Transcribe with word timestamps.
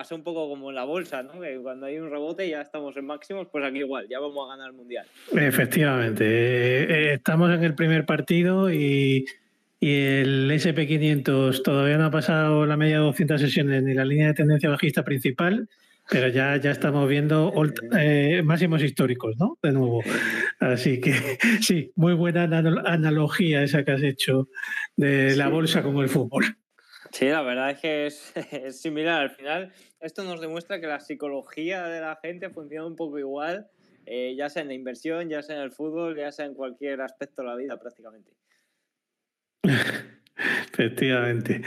pasa 0.00 0.14
un 0.14 0.22
poco 0.22 0.48
como 0.48 0.70
en 0.70 0.76
la 0.76 0.84
bolsa, 0.84 1.22
¿no? 1.22 1.38
Que 1.42 1.58
cuando 1.62 1.84
hay 1.84 1.98
un 1.98 2.08
rebote 2.08 2.48
ya 2.48 2.62
estamos 2.62 2.96
en 2.96 3.04
máximos, 3.04 3.48
pues 3.52 3.62
aquí 3.62 3.80
igual, 3.80 4.06
ya 4.08 4.18
vamos 4.18 4.46
a 4.46 4.52
ganar 4.52 4.70
el 4.70 4.72
mundial. 4.72 5.06
Efectivamente, 5.30 6.24
eh, 6.24 6.84
eh, 6.84 7.12
estamos 7.16 7.50
en 7.50 7.62
el 7.62 7.74
primer 7.74 8.06
partido 8.06 8.72
y, 8.72 9.26
el 9.82 10.50
SP500 10.50 11.62
todavía 11.62 11.98
no 11.98 12.06
ha 12.06 12.10
pasado 12.10 12.64
la 12.64 12.78
media 12.78 12.96
de 12.96 13.02
200 13.02 13.40
sesiones 13.40 13.82
ni 13.82 13.92
la 13.92 14.06
línea 14.06 14.28
de 14.28 14.34
tendencia 14.34 14.70
bajista 14.70 15.04
principal. 15.04 15.68
Pero 16.10 16.28
ya, 16.28 16.56
ya 16.56 16.70
estamos 16.70 17.06
viendo 17.06 17.52
eh, 17.98 18.42
máximos 18.42 18.82
históricos, 18.82 19.36
¿no? 19.38 19.58
De 19.62 19.72
nuevo. 19.72 20.02
Así 20.60 20.98
que 20.98 21.12
sí, 21.60 21.92
muy 21.94 22.14
buena 22.14 22.44
analogía 22.44 23.62
esa 23.62 23.84
que 23.84 23.92
has 23.92 24.02
hecho 24.02 24.48
de 24.96 25.36
la 25.36 25.48
bolsa 25.48 25.82
con 25.82 25.96
el 25.98 26.08
fútbol. 26.08 26.56
Sí, 27.12 27.26
la 27.26 27.42
verdad 27.42 27.70
es 27.70 27.80
que 27.80 28.06
es, 28.66 28.80
similar. 28.80 29.22
Al 29.22 29.30
final, 29.30 29.72
esto 30.00 30.24
nos 30.24 30.40
demuestra 30.40 30.80
que 30.80 30.86
la 30.86 31.00
psicología 31.00 31.86
de 31.86 32.00
la 32.00 32.18
gente 32.22 32.50
funciona 32.50 32.86
un 32.86 32.96
poco 32.96 33.18
igual, 33.18 33.68
eh, 34.06 34.34
ya 34.36 34.48
sea 34.48 34.62
en 34.62 34.68
la 34.68 34.74
inversión, 34.74 35.28
ya 35.28 35.42
sea 35.42 35.56
en 35.56 35.62
el 35.62 35.72
fútbol, 35.72 36.16
ya 36.16 36.32
sea 36.32 36.46
en 36.46 36.54
cualquier 36.54 37.00
aspecto 37.00 37.42
de 37.42 37.48
la 37.48 37.56
vida 37.56 37.78
prácticamente. 37.78 38.32
Efectivamente. 40.72 41.62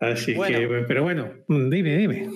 Así 0.00 0.34
que, 0.34 0.84
pero 0.86 1.02
bueno, 1.02 1.34
dime, 1.48 1.96
dime. 1.96 2.28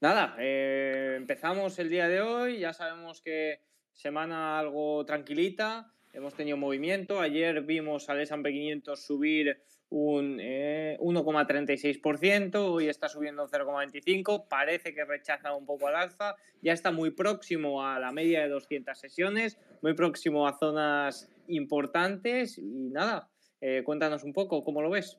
Nada, 0.00 0.36
eh, 0.38 1.14
empezamos 1.16 1.78
el 1.78 1.90
día 1.90 2.08
de 2.08 2.20
hoy, 2.20 2.58
ya 2.58 2.72
sabemos 2.72 3.20
que 3.20 3.60
semana 3.92 4.58
algo 4.58 5.04
tranquilita, 5.04 5.92
hemos 6.12 6.34
tenido 6.34 6.56
movimiento, 6.56 7.20
ayer 7.20 7.62
vimos 7.62 8.08
al 8.08 8.20
S&P 8.20 8.50
500 8.50 9.04
subir 9.04 9.62
un 9.88 10.38
1,36%, 10.38 12.54
eh, 12.54 12.58
hoy 12.58 12.88
está 12.88 13.08
subiendo 13.08 13.48
0,25%, 13.48 14.46
parece 14.48 14.94
que 14.94 15.04
rechaza 15.04 15.54
un 15.54 15.66
poco 15.66 15.88
al 15.88 15.96
alza, 15.96 16.36
ya 16.62 16.72
está 16.72 16.90
muy 16.90 17.10
próximo 17.10 17.84
a 17.84 18.00
la 18.00 18.12
media 18.12 18.42
de 18.42 18.48
200 18.48 18.98
sesiones, 18.98 19.58
muy 19.82 19.94
próximo 19.94 20.48
a 20.48 20.58
zonas 20.58 21.30
importantes 21.48 22.58
y 22.58 22.88
nada, 22.90 23.28
eh, 23.60 23.82
cuéntanos 23.84 24.24
un 24.24 24.32
poco, 24.32 24.62
¿cómo 24.62 24.82
lo 24.82 24.90
ves? 24.90 25.18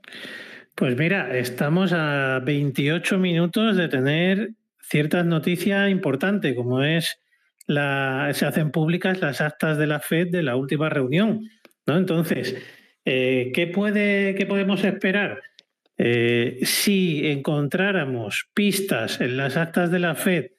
Pues 0.75 0.97
mira, 0.97 1.37
estamos 1.37 1.93
a 1.93 2.39
28 2.43 3.17
minutos 3.17 3.77
de 3.77 3.87
tener 3.87 4.51
ciertas 4.81 5.25
noticias 5.25 5.89
importantes, 5.89 6.55
como 6.55 6.83
es 6.83 7.19
la, 7.65 8.29
se 8.33 8.45
hacen 8.45 8.71
públicas 8.71 9.21
las 9.21 9.41
actas 9.41 9.77
de 9.77 9.87
la 9.87 9.99
FED 9.99 10.29
de 10.29 10.43
la 10.43 10.55
última 10.55 10.89
reunión. 10.89 11.49
¿no? 11.85 11.97
Entonces, 11.97 12.55
eh, 13.09 13.51
¿qué, 13.53 13.67
puede, 13.67 14.35
¿qué 14.35 14.45
podemos 14.45 14.83
esperar? 14.83 15.41
Eh, 15.97 16.59
si 16.63 17.25
encontráramos 17.25 18.49
pistas 18.53 19.21
en 19.21 19.37
las 19.37 19.55
actas 19.55 19.89
de 19.91 19.99
la 19.99 20.15
FED 20.15 20.51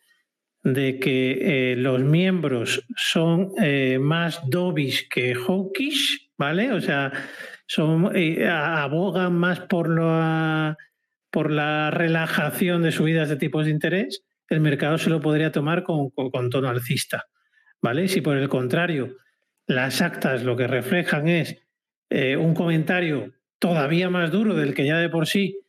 de 0.63 0.99
que 0.99 1.73
eh, 1.73 1.77
los 1.77 2.01
miembros 2.01 2.85
son 2.97 3.53
más 4.01 4.41
dovish 4.49 5.09
que 5.09 5.35
hawkish, 5.35 6.31
¿vale? 6.37 6.73
O 6.73 6.81
sea, 6.81 7.13
son, 7.67 8.11
abogan 8.47 9.35
más 9.35 9.61
por 9.61 9.89
la 9.89 10.77
por 11.31 11.51
la 11.51 11.91
relajación 11.91 12.83
de 12.83 12.93
subidas 12.93 13.29
de 13.29 13.37
tipos 13.37 13.67
de 13.67 13.73
interés, 13.73 14.25
el 14.49 14.61
mercado 14.61 14.99
se 14.99 15.11
lo 15.11 15.21
podría 15.21 15.53
tomar 15.53 15.83
con, 15.83 16.11
tono 16.51 16.69
alcista. 16.69 17.27
¿vale? 17.83 18.09
Si 18.09 18.21
por 18.21 18.37
el 18.37 18.49
contrario 18.49 19.17
las 19.67 20.01
actas 20.01 20.43
lo 20.43 20.57
que 20.57 20.67
reflejan 20.67 21.29
es 21.29 21.68
eh, 22.11 22.37
un 22.37 22.55
comentario 22.55 23.33
todavía 23.59 24.11
más 24.11 24.31
duro 24.31 24.55
del 24.55 24.75
que 24.75 24.87
ya 24.87 24.99
de 24.99 25.09
por 25.09 25.27
sí 25.27 25.61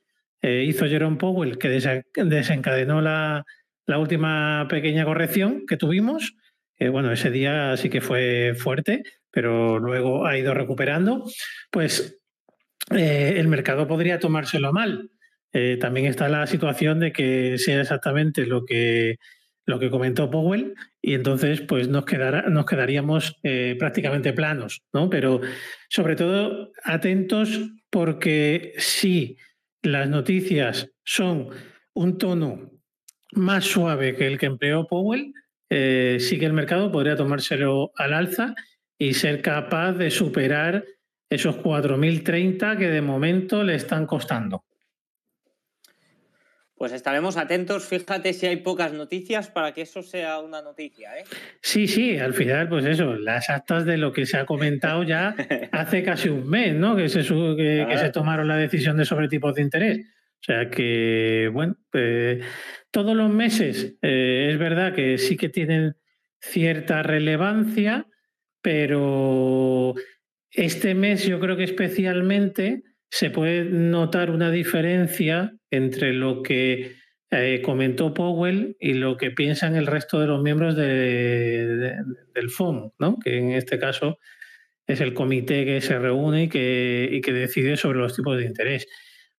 eh, 0.41 0.65
hizo 0.67 0.87
Jerome 0.87 1.17
Powell, 1.17 1.57
que 1.57 1.69
desencadenó 1.69 3.01
la, 3.01 3.45
última 3.87 4.67
pequeña 4.69 5.03
corrección 5.03 5.63
que 5.67 5.75
tuvimos, 5.75 6.35
bueno, 6.79 7.11
ese 7.11 7.31
día 7.31 7.75
sí 7.75 7.89
que 7.89 8.01
fue 8.01 8.53
fuerte, 8.55 9.03
pero 9.31 9.79
luego 9.79 10.25
ha 10.25 10.37
ido 10.37 10.53
recuperando, 10.53 11.25
pues 11.71 12.19
eh, 12.91 13.35
el 13.37 13.47
mercado 13.47 13.87
podría 13.87 14.19
tomárselo 14.19 14.73
mal. 14.73 15.11
Eh, 15.51 15.77
también 15.79 16.05
está 16.05 16.29
la 16.29 16.45
situación 16.47 16.99
de 16.99 17.11
que 17.11 17.57
sea 17.57 17.81
exactamente 17.81 18.45
lo 18.45 18.65
que, 18.65 19.17
lo 19.69 19.77
que 19.77 19.91
comentó 19.91 20.31
Powell 20.31 20.73
y 20.99 21.13
entonces 21.13 21.61
pues 21.61 21.87
nos, 21.87 22.03
nos 22.49 22.65
quedaríamos 22.65 23.37
eh, 23.43 23.75
prácticamente 23.77 24.33
planos, 24.33 24.81
¿no? 24.91 25.11
Pero 25.11 25.41
sobre 25.89 26.15
todo 26.15 26.71
atentos 26.83 27.69
porque 27.91 28.73
si 28.79 29.37
las 29.83 30.09
noticias 30.09 30.89
son 31.03 31.49
un 31.93 32.17
tono 32.17 32.71
más 33.33 33.63
suave 33.63 34.15
que 34.15 34.25
el 34.25 34.39
que 34.39 34.47
empleó 34.47 34.87
Powell, 34.87 35.33
eh, 35.69 36.17
sí 36.19 36.39
que 36.39 36.47
el 36.47 36.53
mercado 36.53 36.91
podría 36.91 37.15
tomárselo 37.15 37.91
al 37.95 38.13
alza 38.13 38.55
y 38.97 39.13
ser 39.13 39.43
capaz 39.43 39.93
de 39.93 40.09
superar 40.09 40.83
esos 41.29 41.57
4.030 41.57 42.75
que 42.75 42.89
de 42.89 43.03
momento 43.03 43.63
le 43.63 43.75
están 43.75 44.07
costando. 44.07 44.63
Pues 46.79 46.93
estaremos 46.93 47.35
atentos, 47.35 47.85
fíjate 47.85 48.31
si 48.31 48.45
hay 48.45 48.55
pocas 48.55 48.93
noticias 48.93 49.49
para 49.49 49.73
que 49.73 49.81
eso 49.81 50.01
sea 50.01 50.39
una 50.39 50.61
noticia. 50.61 51.19
¿eh? 51.19 51.25
Sí, 51.61 51.87
sí, 51.87 52.17
al 52.17 52.33
final, 52.33 52.69
pues 52.69 52.85
eso, 52.85 53.17
las 53.17 53.49
actas 53.49 53.83
de 53.83 53.97
lo 53.97 54.13
que 54.13 54.25
se 54.25 54.37
ha 54.37 54.45
comentado 54.45 55.03
ya 55.03 55.35
hace 55.73 56.03
casi 56.03 56.29
un 56.29 56.49
mes, 56.49 56.73
¿no? 56.73 56.95
Que 56.95 57.09
se, 57.09 57.19
que, 57.19 57.97
se 57.99 58.09
tomaron 58.11 58.47
la 58.47 58.55
decisión 58.55 58.95
de 58.95 59.03
sobre 59.03 59.27
tipos 59.27 59.55
de 59.55 59.61
interés. 59.61 59.99
O 60.39 60.43
sea 60.43 60.69
que, 60.69 61.49
bueno, 61.51 61.75
pues, 61.91 62.45
todos 62.91 63.13
los 63.13 63.29
meses 63.29 63.97
eh, 64.01 64.47
es 64.49 64.57
verdad 64.57 64.95
que 64.95 65.17
sí 65.17 65.35
que 65.35 65.49
tienen 65.49 65.97
cierta 66.39 67.03
relevancia, 67.03 68.07
pero 68.61 69.95
este 70.49 70.95
mes 70.95 71.27
yo 71.27 71.41
creo 71.41 71.57
que 71.57 71.65
especialmente 71.65 72.83
se 73.09 73.29
puede 73.29 73.65
notar 73.65 74.31
una 74.31 74.51
diferencia 74.51 75.53
entre 75.71 76.13
lo 76.13 76.43
que 76.43 76.95
eh, 77.31 77.61
comentó 77.63 78.13
Powell 78.13 78.75
y 78.79 78.93
lo 78.93 79.17
que 79.17 79.31
piensan 79.31 79.75
el 79.75 79.87
resto 79.87 80.19
de 80.19 80.27
los 80.27 80.41
miembros 80.41 80.75
del 80.75 82.49
FOM, 82.49 82.91
¿no? 82.99 83.17
que 83.19 83.37
en 83.37 83.51
este 83.51 83.77
caso 83.77 84.17
es 84.87 85.01
el 85.01 85.13
comité 85.13 85.65
que 85.65 85.81
se 85.81 85.99
reúne 85.99 86.43
y 86.43 86.49
que, 86.49 87.21
que 87.23 87.33
decide 87.33 87.77
sobre 87.77 87.99
los 87.99 88.15
tipos 88.15 88.37
de 88.37 88.45
interés. 88.45 88.87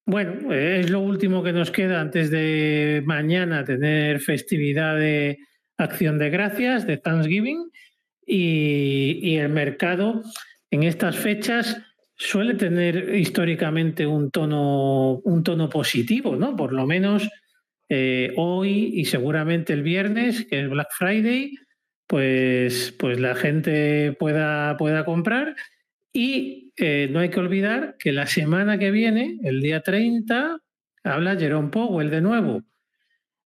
Bueno, 0.06 0.52
es 0.52 0.90
lo 0.90 1.00
último 1.00 1.42
que 1.42 1.52
nos 1.52 1.70
queda 1.70 2.00
antes 2.00 2.30
de 2.30 3.02
mañana 3.04 3.64
tener 3.64 4.20
festividad 4.20 4.96
de 4.96 5.38
acción 5.76 6.18
de 6.18 6.30
gracias, 6.30 6.86
de 6.86 6.96
Thanksgiving, 6.96 7.70
y, 8.24 9.18
y 9.22 9.36
el 9.38 9.48
mercado 9.48 10.22
en 10.70 10.84
estas 10.84 11.16
fechas 11.16 11.82
suele 12.20 12.54
tener 12.54 13.14
históricamente 13.14 14.06
un 14.06 14.30
tono, 14.30 15.20
un 15.24 15.42
tono 15.42 15.70
positivo, 15.70 16.36
¿no? 16.36 16.54
Por 16.54 16.74
lo 16.74 16.86
menos 16.86 17.30
eh, 17.88 18.34
hoy 18.36 18.92
y 18.94 19.06
seguramente 19.06 19.72
el 19.72 19.82
viernes, 19.82 20.44
que 20.44 20.60
es 20.60 20.68
Black 20.68 20.88
Friday, 20.90 21.54
pues, 22.06 22.94
pues 22.98 23.18
la 23.18 23.34
gente 23.34 24.12
pueda, 24.18 24.76
pueda 24.76 25.06
comprar. 25.06 25.56
Y 26.12 26.74
eh, 26.76 27.08
no 27.10 27.20
hay 27.20 27.30
que 27.30 27.40
olvidar 27.40 27.96
que 27.98 28.12
la 28.12 28.26
semana 28.26 28.78
que 28.78 28.90
viene, 28.90 29.38
el 29.42 29.62
día 29.62 29.80
30, 29.80 30.58
habla 31.02 31.36
Jerome 31.36 31.70
Powell 31.70 32.10
de 32.10 32.20
nuevo. 32.20 32.62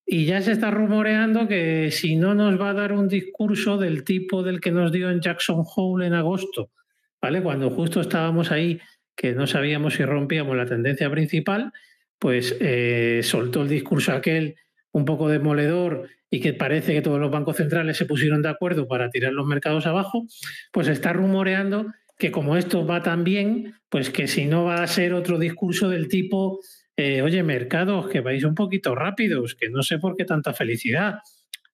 Y 0.05 0.25
ya 0.25 0.43
se 0.43 0.51
está 0.51 0.73
rumoreando 0.73 1.47
que 1.47 1.93
si 1.93 2.17
no 2.17 2.35
nos 2.35 2.61
va 2.61 2.71
a 2.71 2.75
dar 2.75 2.93
un 2.93 3.07
discurso 3.07 3.79
del 3.79 4.03
tipo 4.03 4.43
del 4.43 4.61
que 4.61 4.73
nos 4.73 4.91
dio 4.91 5.11
en 5.11 5.21
Jackson 5.21 5.63
Hole 5.65 6.09
en 6.09 6.15
agosto, 6.15 6.73
cuando 7.43 7.71
justo 7.71 8.01
estábamos 8.01 8.51
ahí, 8.51 8.81
que 9.17 9.33
no 9.33 9.47
sabíamos 9.47 9.95
si 9.95 10.05
rompíamos 10.05 10.57
la 10.57 10.67
tendencia 10.67 11.11
principal, 11.11 11.73
pues 12.19 12.57
eh, 12.61 13.21
soltó 13.23 13.63
el 13.63 13.69
discurso 13.69 14.13
aquel 14.13 14.57
un 14.93 15.05
poco 15.05 15.29
demoledor 15.29 16.09
y 16.31 16.41
que 16.41 16.53
parece 16.53 16.95
que 16.95 17.03
todos 17.03 17.21
los 17.21 17.31
bancos 17.31 17.57
centrales 17.57 17.97
se 17.97 18.07
pusieron 18.07 18.43
de 18.43 18.49
acuerdo 18.49 18.89
para 18.89 19.11
tirar 19.11 19.33
los 19.33 19.47
mercados 19.47 19.87
abajo, 19.87 20.27
pues 20.73 20.89
está 20.89 21.13
rumoreando 21.13 21.87
que 22.19 22.31
como 22.31 22.57
esto 22.57 22.87
va 22.87 23.03
tan 23.03 23.25
bien, 23.25 23.75
pues 23.89 24.11
que 24.11 24.29
si 24.29 24.47
no 24.47 24.65
va 24.65 24.83
a 24.83 24.87
ser 24.87 25.15
otro 25.15 25.39
discurso 25.39 25.89
del 25.89 26.09
tipo, 26.09 26.61
eh, 26.97 27.23
oye, 27.23 27.43
mercados, 27.43 28.09
que 28.09 28.21
vais 28.21 28.45
un 28.45 28.55
poquito 28.55 28.95
rápidos, 28.95 29.55
que 29.55 29.69
no 29.69 29.83
sé 29.83 29.99
por 29.99 30.17
qué 30.17 30.25
tanta 30.25 30.55
felicidad. 30.55 31.19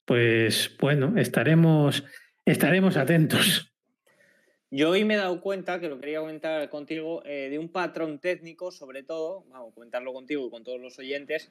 Pues 0.04 0.74
bueno, 0.80 1.14
estaremos, 1.16 2.04
estaremos 2.44 2.96
atentos. 2.96 3.69
Yo 4.72 4.90
hoy 4.90 5.04
me 5.04 5.14
he 5.14 5.16
dado 5.16 5.40
cuenta, 5.40 5.80
que 5.80 5.88
lo 5.88 5.98
quería 5.98 6.20
comentar 6.20 6.68
contigo, 6.68 7.24
eh, 7.24 7.48
de 7.50 7.58
un 7.58 7.70
patrón 7.70 8.20
técnico, 8.20 8.70
sobre 8.70 9.02
todo, 9.02 9.44
vamos 9.48 9.72
a 9.72 9.74
comentarlo 9.74 10.12
contigo 10.12 10.46
y 10.46 10.50
con 10.50 10.62
todos 10.62 10.80
los 10.80 10.96
oyentes, 11.00 11.50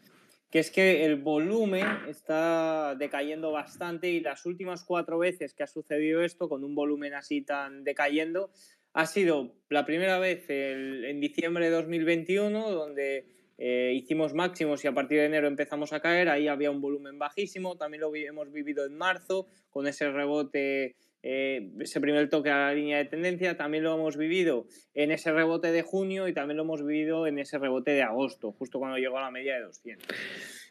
que 0.49 0.59
es 0.59 0.71
que 0.71 1.03
el 1.03 1.17
volumen 1.17 1.85
está 2.07 2.95
decayendo 2.97 3.51
bastante 3.51 4.07
y 4.07 4.21
las 4.21 4.45
últimas 4.45 4.85
cuatro 4.85 5.19
veces 5.19 5.53
que 5.53 5.63
ha 5.63 5.67
sucedido 5.67 6.23
esto, 6.23 6.47
con 6.47 6.63
un 6.63 6.75
volumen 6.75 7.13
así 7.13 7.41
tan 7.41 7.83
decayendo, 7.83 8.51
ha 8.93 9.05
sido 9.05 9.53
la 9.67 9.85
primera 9.85 10.17
vez 10.17 10.49
en 10.49 11.19
diciembre 11.19 11.65
de 11.65 11.71
2021, 11.71 12.71
donde 12.71 13.25
eh, 13.61 13.91
hicimos 13.93 14.33
máximos 14.33 14.85
y 14.85 14.87
a 14.87 14.93
partir 14.93 15.19
de 15.19 15.25
enero 15.25 15.45
empezamos 15.49 15.91
a 15.91 15.99
caer, 15.99 16.29
ahí 16.29 16.47
había 16.47 16.71
un 16.71 16.79
volumen 16.79 17.19
bajísimo, 17.19 17.75
también 17.75 17.99
lo 17.99 18.15
hemos 18.15 18.49
vivido 18.53 18.85
en 18.85 18.95
marzo 18.95 19.47
con 19.69 19.85
ese 19.85 20.09
rebote, 20.09 20.95
eh, 21.23 21.71
ese 21.79 21.99
primer 21.99 22.29
toque 22.29 22.49
a 22.49 22.57
la 22.57 22.73
línea 22.73 22.97
de 22.97 23.05
tendencia, 23.05 23.57
también 23.57 23.83
lo 23.83 23.93
hemos 23.93 24.17
vivido 24.17 24.67
en 24.93 25.11
ese 25.11 25.31
rebote 25.31 25.71
de 25.71 25.81
junio 25.81 26.27
y 26.27 26.33
también 26.33 26.57
lo 26.57 26.63
hemos 26.63 26.85
vivido 26.85 27.27
en 27.27 27.39
ese 27.39 27.57
rebote 27.57 27.91
de 27.91 28.03
agosto, 28.03 28.51
justo 28.51 28.79
cuando 28.79 28.97
llegó 28.97 29.17
a 29.17 29.21
la 29.21 29.31
media 29.31 29.55
de 29.55 29.63
200. 29.63 30.07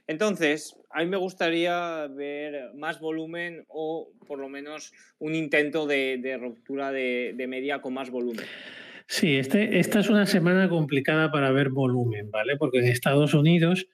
Entonces, 0.06 0.74
a 0.90 1.00
mí 1.00 1.06
me 1.06 1.18
gustaría 1.18 2.06
ver 2.06 2.72
más 2.74 2.98
volumen 2.98 3.64
o 3.68 4.10
por 4.26 4.38
lo 4.38 4.48
menos 4.48 4.92
un 5.18 5.34
intento 5.34 5.86
de, 5.86 6.38
ruptura 6.40 6.92
de 6.92 7.46
media 7.46 7.80
con 7.80 7.94
más 7.94 8.10
volumen. 8.10 8.46
Sí, 9.10 9.38
este, 9.38 9.78
esta 9.78 10.00
es 10.00 10.10
una 10.10 10.26
semana 10.26 10.68
complicada 10.68 11.32
para 11.32 11.50
ver 11.50 11.70
volumen, 11.70 12.30
¿vale? 12.30 12.56
Porque 12.58 12.80
en 12.80 12.88
Estados 12.88 13.32
Unidos 13.32 13.88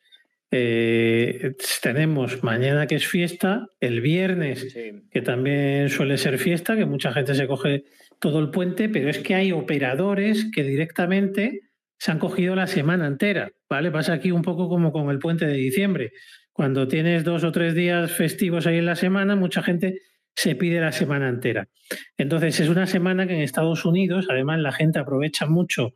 eh, 0.56 1.56
tenemos 1.82 2.44
mañana 2.44 2.86
que 2.86 2.94
es 2.94 3.08
fiesta, 3.08 3.66
el 3.80 4.00
viernes 4.00 4.72
que 5.10 5.20
también 5.20 5.88
suele 5.88 6.16
ser 6.16 6.38
fiesta, 6.38 6.76
que 6.76 6.86
mucha 6.86 7.12
gente 7.12 7.34
se 7.34 7.48
coge 7.48 7.82
todo 8.20 8.38
el 8.38 8.50
puente, 8.50 8.88
pero 8.88 9.08
es 9.10 9.18
que 9.18 9.34
hay 9.34 9.50
operadores 9.50 10.48
que 10.54 10.62
directamente 10.62 11.62
se 11.98 12.12
han 12.12 12.20
cogido 12.20 12.54
la 12.54 12.68
semana 12.68 13.08
entera, 13.08 13.50
¿vale? 13.68 13.90
Pasa 13.90 14.12
aquí 14.12 14.30
un 14.30 14.42
poco 14.42 14.68
como 14.68 14.92
con 14.92 15.10
el 15.10 15.18
puente 15.18 15.44
de 15.44 15.54
diciembre. 15.54 16.12
Cuando 16.52 16.86
tienes 16.86 17.24
dos 17.24 17.42
o 17.42 17.50
tres 17.50 17.74
días 17.74 18.12
festivos 18.12 18.68
ahí 18.68 18.78
en 18.78 18.86
la 18.86 18.94
semana, 18.94 19.34
mucha 19.34 19.60
gente 19.60 20.02
se 20.36 20.54
pide 20.54 20.80
la 20.80 20.92
semana 20.92 21.30
entera. 21.30 21.66
Entonces, 22.16 22.60
es 22.60 22.68
una 22.68 22.86
semana 22.86 23.26
que 23.26 23.34
en 23.34 23.40
Estados 23.40 23.84
Unidos, 23.84 24.28
además, 24.30 24.60
la 24.60 24.70
gente 24.70 25.00
aprovecha 25.00 25.46
mucho 25.46 25.94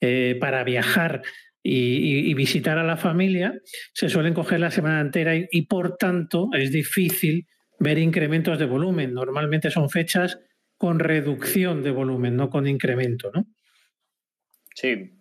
eh, 0.00 0.36
para 0.40 0.64
viajar 0.64 1.22
y, 1.62 2.32
visitar 2.34 2.78
a 2.78 2.84
la 2.84 2.96
familia, 2.96 3.54
se 3.92 4.08
suelen 4.08 4.34
coger 4.34 4.60
la 4.60 4.70
semana 4.70 5.00
entera 5.00 5.34
y, 5.34 5.62
por 5.62 5.96
tanto 5.96 6.48
es 6.52 6.72
difícil 6.72 7.46
ver 7.78 7.98
incrementos 7.98 8.58
de 8.58 8.66
volumen. 8.66 9.12
Normalmente 9.12 9.70
son 9.70 9.90
fechas 9.90 10.38
con 10.76 10.98
reducción 10.98 11.82
de 11.82 11.90
volumen, 11.90 12.36
no 12.36 12.48
con 12.48 12.66
incremento, 12.66 13.30
¿no? 13.34 13.46
Sí, 14.74 15.12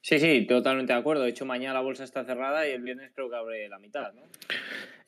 sí, 0.00 0.18
sí, 0.18 0.46
totalmente 0.46 0.92
de 0.92 0.98
acuerdo. 0.98 1.24
De 1.24 1.30
hecho, 1.30 1.44
mañana 1.44 1.74
la 1.74 1.80
bolsa 1.80 2.04
está 2.04 2.24
cerrada 2.24 2.66
y 2.66 2.72
el 2.72 2.82
viernes 2.82 3.10
creo 3.14 3.28
que 3.28 3.36
abre 3.36 3.68
la 3.68 3.78
mitad, 3.78 4.12
¿no? 4.14 4.22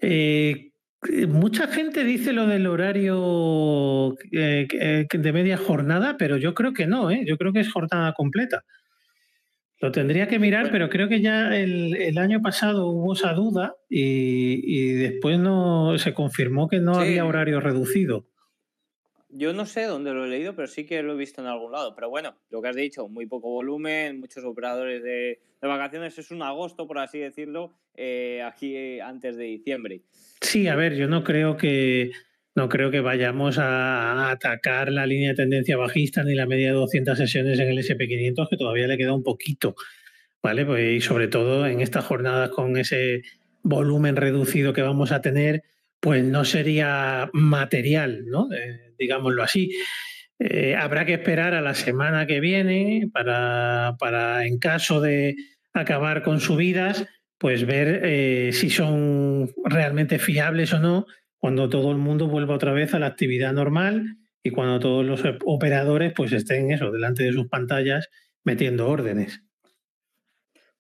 Eh, 0.01 0.73
Mucha 1.29 1.67
gente 1.69 2.03
dice 2.03 2.33
lo 2.33 2.47
del 2.47 2.67
horario 2.67 4.17
eh, 4.33 4.67
eh, 4.73 5.07
de 5.11 5.33
media 5.33 5.59
jornada, 5.59 6.17
pero 6.19 6.39
yo 6.39 6.55
creo 6.55 6.73
que 6.73 6.87
no, 6.87 7.11
¿eh? 7.11 7.25
yo 7.27 7.37
creo 7.37 7.53
que 7.53 7.61
es 7.61 7.71
jornada 7.71 8.15
completa. 8.15 8.65
Lo 9.81 9.93
tendría 9.93 10.29
que 10.29 10.39
mirar, 10.39 10.71
pero 10.71 10.89
creo 10.89 11.09
que 11.09 11.21
ya 11.21 11.55
el, 11.55 12.17
año 12.17 12.41
pasado 12.41 12.87
hubo 12.89 13.13
esa 13.13 13.33
duda 13.33 13.77
y, 13.89 14.93
después 14.95 15.39
no 15.39 15.99
se 15.99 16.15
confirmó 16.15 16.69
que 16.69 16.81
no 16.81 16.97
había 16.97 17.27
horario 17.27 17.61
reducido. 17.61 18.27
Yo 19.29 19.53
no 19.53 19.67
sé 19.67 19.83
dónde 19.85 20.13
lo 20.13 20.25
he 20.25 20.29
leído, 20.29 20.55
pero 20.55 20.69
sí 20.69 20.87
que 20.87 21.03
lo 21.03 21.15
he 21.15 21.17
visto 21.17 21.41
en 21.41 21.49
algún 21.49 21.73
lado. 21.73 21.97
Pero 21.97 22.09
bueno, 22.09 22.37
lo 22.51 22.63
que 22.63 22.69
has 22.69 22.77
dicho, 22.77 23.09
muy 23.09 23.27
poco 23.27 23.51
volumen, 23.51 24.21
muchos 24.21 24.45
operadores 24.45 25.03
de, 25.03 25.41
vacaciones, 25.61 26.17
es 26.19 26.31
un 26.31 26.43
agosto, 26.43 26.87
por 26.87 26.99
así 26.99 27.19
decirlo, 27.19 27.75
eh, 27.97 28.43
aquí 28.43 29.01
antes 29.01 29.37
de 29.37 29.45
diciembre. 29.45 30.03
Sí, 30.41 30.69
a 30.69 30.77
ver, 30.77 30.95
yo 30.95 31.09
no 31.09 31.25
creo 31.25 31.57
que 31.57 32.13
no 32.55 32.69
creo 32.69 32.91
que 32.91 33.01
vayamos 33.01 33.59
a 33.59 34.31
atacar 34.31 34.93
la 34.93 35.07
línea 35.07 35.31
de 35.31 35.37
tendencia 35.37 35.77
bajista 35.77 36.23
ni 36.23 36.35
la 36.35 36.47
media 36.47 36.69
de 36.69 36.75
200 36.75 37.19
sesiones 37.19 37.59
en 37.59 37.69
el 37.69 37.79
SP500, 37.79 38.49
que 38.49 38.57
todavía 38.57 38.87
le 38.87 38.97
queda 38.97 39.13
un 39.13 39.25
poquito, 39.25 39.75
¿vale? 40.43 40.65
Pues, 40.65 40.97
y 40.97 41.01
sobre 41.01 41.29
todo 41.29 41.67
en 41.67 41.81
estas 41.81 42.05
jornadas 42.05 42.51
con 42.51 42.77
ese 42.77 43.23
volumen 43.63 44.15
reducido 44.15 44.73
que 44.73 44.83
vamos 44.83 45.11
a 45.11 45.21
tener, 45.21 45.65
pues 45.99 46.23
no 46.23 46.45
sería 46.45 47.29
material, 47.33 48.25
¿no? 48.27 48.49
Eh, 48.53 48.95
digámoslo 48.99 49.43
así. 49.43 49.73
Eh, 50.39 50.77
habrá 50.77 51.07
que 51.07 51.15
esperar 51.15 51.55
a 51.55 51.61
la 51.61 51.75
semana 51.75 52.27
que 52.27 52.41
viene 52.41 53.09
para, 53.13 53.97
para, 53.99 54.47
en 54.47 54.59
caso 54.59 55.01
de 55.01 55.37
acabar 55.73 56.23
con 56.23 56.41
subidas, 56.41 57.07
pues 57.39 57.67
ver 57.67 58.01
eh, 58.05 58.51
si 58.53 58.71
son 58.71 59.51
realmente 59.65 60.19
fiables 60.19 60.73
o 60.73 60.79
no 60.79 61.07
cuando 61.45 61.69
todo 61.69 61.91
el 61.91 61.99
mundo 61.99 62.27
vuelva 62.27 62.55
otra 62.55 62.73
vez 62.73 62.95
a 62.95 62.99
la 62.99 63.05
actividad 63.05 63.53
normal 63.53 64.17
y 64.43 64.49
cuando 64.49 64.81
todos 64.81 65.05
los 65.05 65.23
operadores 65.45 66.15
pues 66.17 66.33
estén 66.33 66.71
eso 66.71 66.91
delante 66.91 67.23
de 67.23 67.35
sus 67.35 67.49
pantallas 67.49 68.09
metiendo 68.45 68.89
órdenes 68.89 69.43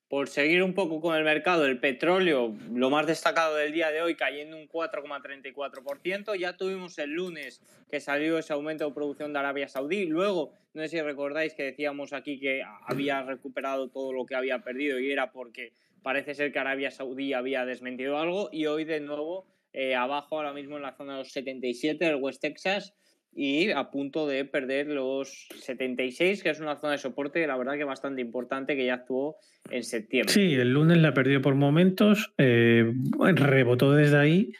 por 0.09 0.29
seguir 0.29 0.63
un 0.63 0.75
poco 0.75 1.01
con 1.01 1.17
el 1.17 1.25
mercado, 1.25 1.67
el 1.67 1.81
petróleo, 1.81 2.55
lo 2.73 2.89
más 2.89 3.07
destacado 3.07 3.57
del 3.57 3.73
día 3.73 3.91
de 3.91 4.01
hoy, 4.01 4.15
cayendo 4.15 4.57
un 4.57 4.69
4,34%. 4.69 6.39
Ya 6.39 6.57
tuvimos 6.57 6.97
el 6.99 7.11
lunes 7.11 7.61
que 7.91 7.99
salió 7.99 8.39
ese 8.39 8.53
aumento 8.53 8.87
de 8.87 8.95
producción 8.95 9.33
de 9.33 9.41
Arabia 9.41 9.67
Saudí. 9.67 10.07
Luego, 10.07 10.53
no 10.73 10.83
sé 10.83 10.89
si 10.89 11.03
recordáis 11.03 11.55
que 11.55 11.65
decíamos 11.65 12.13
aquí 12.13 12.39
que 12.39 12.63
había 12.87 13.23
recuperado 13.23 13.89
todo 13.89 14.13
lo 14.13 14.25
que 14.25 14.37
había 14.37 14.61
perdido 14.61 15.01
y 15.01 15.11
era 15.11 15.33
porque 15.33 15.73
parece 16.03 16.35
ser 16.35 16.53
que 16.53 16.61
Arabia 16.61 16.93
Saudí 16.93 17.33
había 17.33 17.65
desmentido 17.67 18.17
algo. 18.19 18.51
Y 18.53 18.67
hoy 18.67 18.85
de 18.85 19.01
nuevo, 19.01 19.47
eh, 19.75 19.95
abajo 19.95 20.37
ahora 20.37 20.55
mismo 20.55 20.77
en 20.77 20.83
la 20.83 20.97
zona 20.97 21.13
de 21.13 21.19
los 21.19 21.33
77 21.33 22.05
del 22.05 22.17
West 22.17 22.41
Texas, 22.41 22.95
y 23.37 23.71
a 23.71 23.91
punto 23.91 24.27
de 24.27 24.45
perder 24.45 24.87
los 24.87 25.49
76, 25.61 26.43
que 26.43 26.51
es 26.51 26.61
una 26.61 26.77
zona 26.77 26.93
de 26.93 26.99
soporte, 26.99 27.47
la 27.47 27.57
verdad 27.57 27.75
que 27.77 27.85
bastante 27.85 28.21
importante, 28.21 28.77
que 28.77 28.87
ya 28.87 28.95
actuó 28.95 29.37
en 29.71 29.83
septiembre. 29.83 30.33
Sí, 30.33 30.55
el 30.55 30.73
lunes 30.73 30.99
la 30.99 31.15
perdió 31.15 31.43
por 31.43 31.55
momentos, 31.57 32.33
eh, 32.39 32.93
rebotó 33.35 33.93
desde 33.93 34.19
ahí 34.19 34.53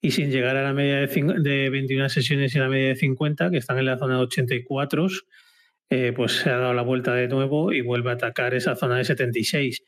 y 0.00 0.12
sin 0.12 0.30
llegar 0.30 0.56
a 0.56 0.62
la 0.62 0.72
media 0.72 1.06
de, 1.06 1.70
21 1.70 2.08
sesiones 2.08 2.54
y 2.54 2.58
la 2.58 2.68
media 2.68 2.88
de 2.88 2.96
50, 2.96 3.50
que 3.50 3.58
están 3.58 3.78
en 3.78 3.86
la 3.86 3.98
zona 3.98 4.16
de 4.16 4.22
84, 4.22 5.08
eh, 5.90 6.12
pues 6.14 6.32
se 6.32 6.50
ha 6.50 6.56
dado 6.56 6.72
la 6.72 6.82
vuelta 6.82 7.14
de 7.14 7.26
nuevo 7.26 7.72
y 7.72 7.80
vuelve 7.80 8.10
a 8.10 8.14
atacar 8.14 8.54
esa 8.54 8.76
zona 8.76 8.96
de 8.98 9.04
76. 9.04 9.82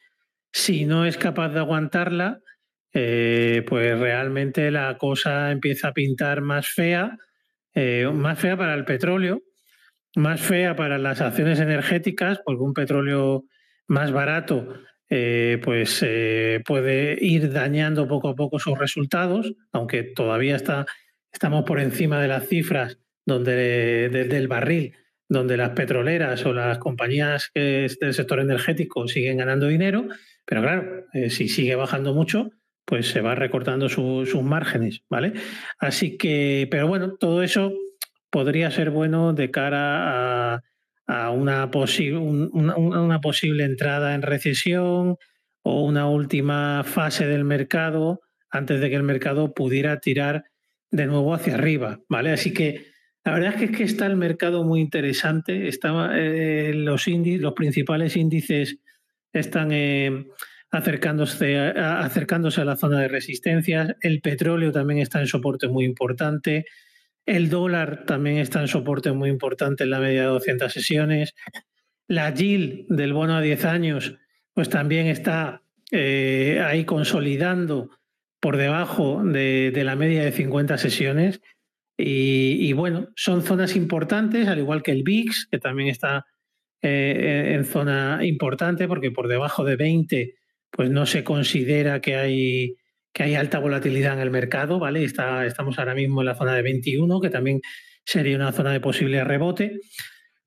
Si 0.52 0.84
no 0.84 1.06
es 1.06 1.16
capaz 1.16 1.50
de 1.50 1.60
aguantarla, 1.60 2.40
eh, 2.94 3.64
pues 3.66 3.98
realmente 3.98 4.70
la 4.70 4.98
cosa 4.98 5.50
empieza 5.50 5.88
a 5.88 5.92
pintar 5.94 6.42
más 6.42 6.68
fea 6.68 7.16
eh, 7.74 8.06
más 8.12 8.38
fea 8.38 8.54
para 8.54 8.74
el 8.74 8.84
petróleo, 8.84 9.40
más 10.14 10.42
fea 10.42 10.76
para 10.76 10.98
las 10.98 11.22
acciones 11.22 11.58
energéticas, 11.58 12.38
porque 12.44 12.62
un 12.62 12.74
petróleo 12.74 13.44
más 13.86 14.12
barato 14.12 14.74
eh, 15.08 15.58
pues 15.64 16.04
puede 16.66 17.16
ir 17.18 17.50
dañando 17.50 18.06
poco 18.06 18.28
a 18.28 18.34
poco 18.34 18.58
sus 18.58 18.78
resultados, 18.78 19.54
aunque 19.72 20.02
todavía 20.02 20.56
está, 20.56 20.84
estamos 21.32 21.64
por 21.64 21.80
encima 21.80 22.20
de 22.20 22.28
las 22.28 22.46
cifras 22.46 22.98
donde, 23.24 24.10
del 24.10 24.48
barril, 24.48 24.94
donde 25.26 25.56
las 25.56 25.70
petroleras 25.70 26.44
o 26.44 26.52
las 26.52 26.76
compañías 26.76 27.50
del 27.54 28.12
sector 28.12 28.40
energético 28.40 29.08
siguen 29.08 29.38
ganando 29.38 29.68
dinero, 29.68 30.08
pero 30.44 30.60
claro, 30.60 31.06
si 31.30 31.48
sigue 31.48 31.74
bajando 31.74 32.12
mucho, 32.12 32.50
pues 32.84 33.08
se 33.08 33.20
va 33.20 33.34
recortando 33.34 33.88
sus 33.88 34.34
márgenes, 34.42 35.02
¿vale? 35.08 35.32
Así 35.78 36.16
que, 36.16 36.68
pero 36.70 36.88
bueno, 36.88 37.16
todo 37.16 37.42
eso 37.42 37.72
podría 38.30 38.70
ser 38.70 38.90
bueno 38.90 39.32
de 39.32 39.50
cara 39.50 40.54
a, 41.06 41.30
una, 41.30 41.70
una, 41.72 43.20
posible 43.20 43.64
entrada 43.64 44.14
en 44.14 44.22
recesión 44.22 45.16
o 45.62 45.84
una 45.84 46.08
última 46.08 46.82
fase 46.84 47.26
del 47.26 47.44
mercado 47.44 48.20
antes 48.50 48.80
de 48.80 48.90
que 48.90 48.96
el 48.96 49.02
mercado 49.02 49.52
pudiera 49.52 50.00
tirar 50.00 50.44
de 50.90 51.06
nuevo 51.06 51.34
hacia 51.34 51.54
arriba, 51.54 52.00
¿vale? 52.08 52.32
Así 52.32 52.52
que 52.52 52.92
la 53.24 53.34
verdad 53.34 53.54
es 53.54 53.56
que, 53.56 53.64
es 53.66 53.76
que 53.76 53.84
está 53.84 54.06
el 54.06 54.16
mercado 54.16 54.64
muy 54.64 54.80
interesante, 54.80 55.68
está, 55.68 56.10
eh, 56.14 56.72
los, 56.74 57.06
índices, 57.08 57.40
los 57.40 57.52
principales 57.54 58.16
índices 58.16 58.78
están... 59.32 59.70
Eh, 59.72 60.26
acercándose 60.72 61.58
a, 61.58 62.00
acercándose 62.00 62.62
a 62.62 62.64
la 62.64 62.76
zona 62.76 63.00
de 63.00 63.08
resistencias. 63.08 63.94
El 64.00 64.20
petróleo 64.20 64.72
también 64.72 65.00
está 65.00 65.20
en 65.20 65.26
soporte 65.26 65.68
muy 65.68 65.84
importante. 65.84 66.64
El 67.26 67.50
dólar 67.50 68.04
también 68.06 68.38
está 68.38 68.60
en 68.60 68.68
soporte 68.68 69.12
muy 69.12 69.28
importante 69.28 69.84
en 69.84 69.90
la 69.90 70.00
media 70.00 70.22
de 70.22 70.28
200 70.28 70.72
sesiones. 70.72 71.34
La 72.08 72.34
yield 72.34 72.86
del 72.88 73.12
bono 73.12 73.36
a 73.36 73.40
10 73.40 73.64
años 73.66 74.16
pues 74.54 74.68
también 74.68 75.06
está 75.06 75.62
eh, 75.92 76.60
ahí 76.64 76.84
consolidando 76.84 77.90
por 78.40 78.56
debajo 78.56 79.22
de, 79.22 79.72
la 79.84 79.94
media 79.94 80.24
de 80.24 80.32
50 80.32 80.78
sesiones. 80.78 81.40
Y, 81.96 82.72
bueno, 82.72 83.08
son 83.14 83.42
zonas 83.42 83.76
importantes, 83.76 84.48
al 84.48 84.58
igual 84.58 84.82
que 84.82 84.90
el 84.90 85.04
VIX, 85.04 85.46
que 85.46 85.58
también 85.58 85.88
está 85.88 86.26
eh, 86.82 87.52
en 87.54 87.64
zona 87.64 88.20
importante, 88.22 88.88
porque 88.88 89.12
por 89.12 89.28
debajo 89.28 89.64
de 89.64 89.76
20 89.76 90.34
pues 90.72 90.90
no 90.90 91.06
se 91.06 91.22
considera 91.22 92.00
que 92.00 92.16
hay, 92.16 92.76
que 93.12 93.22
hay 93.22 93.34
alta 93.34 93.58
volatilidad 93.58 94.14
en 94.14 94.20
el 94.20 94.30
mercado, 94.30 94.78
¿vale? 94.78 95.04
Estamos 95.04 95.78
ahora 95.78 95.94
mismo 95.94 96.22
en 96.22 96.26
la 96.26 96.34
zona 96.34 96.54
de 96.54 96.62
21, 96.62 97.20
que 97.20 97.30
también 97.30 97.60
sería 98.04 98.36
una 98.36 98.52
zona 98.52 98.72
de 98.72 98.80
posible 98.80 99.22
rebote. 99.22 99.80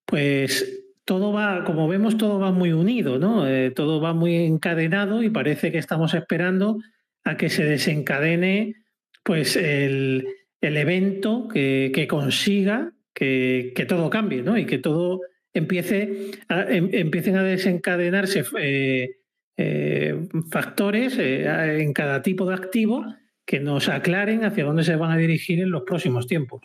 Pues 0.04 0.84
todo 1.06 1.32
va, 1.32 1.64
como 1.64 1.88
vemos, 1.88 2.18
todo 2.18 2.40
va 2.40 2.52
muy 2.52 2.72
unido, 2.74 3.20
¿no? 3.20 3.48
Eh, 3.48 3.72
todo 3.72 4.02
va 4.02 4.14
muy 4.14 4.36
encadenado 4.36 5.22
y 5.22 5.30
parece 5.30 5.72
que 5.72 5.78
estamos 5.78 6.16
esperando 6.16 6.80
a 7.24 7.38
que 7.38 7.50
se 7.50 7.64
desencadene 7.64 8.76
pues 9.24 9.56
el, 9.56 10.28
evento 10.62 11.48
que, 11.48 12.08
consiga 12.10 12.94
que, 13.14 13.86
todo 13.88 14.10
cambie, 14.10 14.42
¿no? 14.42 14.58
Y 14.58 14.66
que 14.66 14.80
todo 14.80 15.22
empiece 15.54 16.32
em, 16.50 16.90
empiecen 16.92 17.38
a 17.38 17.44
desencadenarse 17.44 18.44
eh, 18.60 19.18
eh, 19.58 20.28
factores 20.50 21.18
en 21.18 21.94
cada 21.94 22.22
tipo 22.22 22.46
de 22.46 22.56
activo 22.56 23.06
que 23.46 23.60
nos 23.60 23.90
aclaren 23.90 24.44
hacia 24.44 24.66
dónde 24.66 24.84
se 24.84 24.96
van 24.96 25.12
a 25.12 25.18
dirigir 25.18 25.60
en 25.62 25.72
los 25.72 25.84
próximos 25.84 26.28
tiempos. 26.28 26.62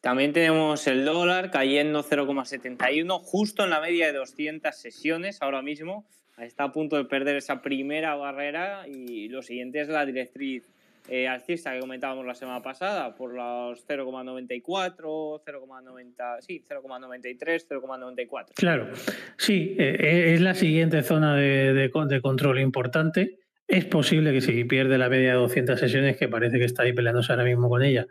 También 0.00 0.32
tenemos 0.32 0.86
el 0.86 1.04
dólar 1.04 1.50
cayendo 1.50 2.02
0,71, 2.02 3.20
justo 3.22 3.64
en 3.64 3.70
la 3.70 3.80
media 3.80 4.06
de 4.06 4.14
200 4.14 4.74
sesiones 4.74 5.42
ahora 5.42 5.60
mismo. 5.60 6.06
Está 6.38 6.64
a 6.64 6.72
punto 6.72 6.96
de 6.96 7.04
perder 7.04 7.36
esa 7.36 7.60
primera 7.60 8.14
barrera 8.14 8.88
y 8.88 9.28
lo 9.28 9.42
siguiente 9.42 9.82
es 9.82 9.88
la 9.88 10.06
directriz 10.06 10.66
eh, 11.08 11.26
alcista 11.26 11.72
que 11.72 11.80
comentábamos 11.80 12.26
la 12.26 12.34
semana 12.34 12.62
pasada 12.62 13.14
por 13.14 13.32
los 13.34 13.86
0,94, 13.86 15.42
0,90, 15.44 16.40
sí, 16.40 16.64
0,93, 16.68 17.66
0,94. 17.68 18.46
Claro, 18.54 18.88
sí, 19.36 19.76
eh, 19.78 19.96
eh, 19.98 20.34
es 20.34 20.40
la 20.40 20.54
siguiente 20.54 21.02
zona 21.02 21.34
de, 21.34 21.72
de, 21.72 22.20
control 22.20 22.60
importante. 22.60 23.38
Es 23.66 23.84
posible 23.84 24.32
que 24.32 24.40
si 24.40 24.64
pierde 24.64 24.98
la 24.98 25.08
media 25.08 25.30
de 25.30 25.38
200 25.38 25.78
sesiones, 25.78 26.16
que 26.16 26.28
parece 26.28 26.58
que 26.58 26.64
está 26.64 26.82
ahí 26.82 26.92
peleándose 26.92 27.32
ahora 27.32 27.44
mismo 27.44 27.68
con 27.68 27.82
ella, 27.82 28.06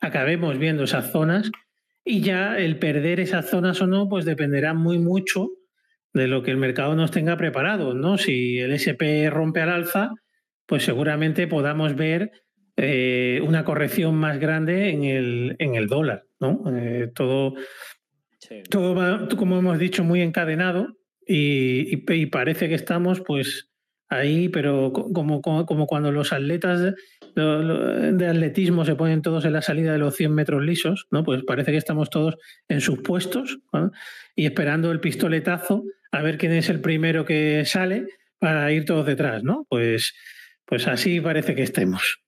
acabemos 0.00 0.58
viendo 0.58 0.84
esas 0.84 1.10
zonas 1.10 1.50
y 2.04 2.22
ya 2.22 2.58
el 2.58 2.78
perder 2.78 3.20
esas 3.20 3.48
zonas 3.48 3.80
o 3.80 3.86
no, 3.86 4.08
pues 4.08 4.24
dependerá 4.24 4.74
muy 4.74 4.98
mucho 4.98 5.50
de 6.12 6.26
lo 6.26 6.42
que 6.42 6.50
el 6.50 6.56
mercado 6.56 6.94
nos 6.94 7.10
tenga 7.10 7.36
preparado, 7.36 7.94
¿no? 7.94 8.18
Si 8.18 8.58
el 8.58 8.72
SP 8.74 9.30
rompe 9.30 9.60
al 9.60 9.70
alza, 9.70 10.10
pues 10.72 10.86
seguramente 10.86 11.46
podamos 11.46 11.94
ver 11.96 12.32
eh, 12.78 13.42
una 13.46 13.62
corrección 13.62 14.14
más 14.14 14.38
grande 14.38 14.88
en 14.88 15.04
el, 15.04 15.54
en 15.58 15.74
el 15.74 15.86
dólar, 15.86 16.24
¿no? 16.40 16.64
Eh, 16.74 17.10
todo, 17.14 17.56
todo 18.70 18.94
va, 18.94 19.28
como 19.36 19.58
hemos 19.58 19.78
dicho, 19.78 20.02
muy 20.02 20.22
encadenado 20.22 20.96
y, 21.26 22.02
y, 22.10 22.24
parece 22.24 22.70
que 22.70 22.74
estamos, 22.74 23.20
pues, 23.20 23.68
ahí, 24.08 24.48
pero 24.48 24.94
como, 24.94 25.42
como, 25.42 25.86
cuando 25.86 26.10
los 26.10 26.32
atletas 26.32 26.94
de 27.36 28.26
atletismo 28.26 28.86
se 28.86 28.94
ponen 28.94 29.20
todos 29.20 29.44
en 29.44 29.52
la 29.52 29.60
salida 29.60 29.92
de 29.92 29.98
los 29.98 30.16
100 30.16 30.34
metros 30.34 30.62
lisos, 30.62 31.06
¿no? 31.10 31.22
Pues 31.22 31.42
parece 31.44 31.70
que 31.72 31.76
estamos 31.76 32.08
todos 32.08 32.38
en 32.68 32.80
sus 32.80 33.00
puestos 33.02 33.58
y 34.34 34.46
esperando 34.46 34.90
el 34.90 35.00
pistoletazo 35.00 35.84
a 36.12 36.22
ver 36.22 36.38
quién 36.38 36.52
es 36.52 36.70
el 36.70 36.80
primero 36.80 37.26
que 37.26 37.62
sale 37.66 38.06
para 38.38 38.72
ir 38.72 38.86
todos 38.86 39.04
detrás, 39.04 39.44
¿no? 39.44 39.66
Pues, 39.68 40.14
pues 40.64 40.86
así 40.86 41.20
parece 41.20 41.54
que 41.54 41.62
estemos. 41.62 42.22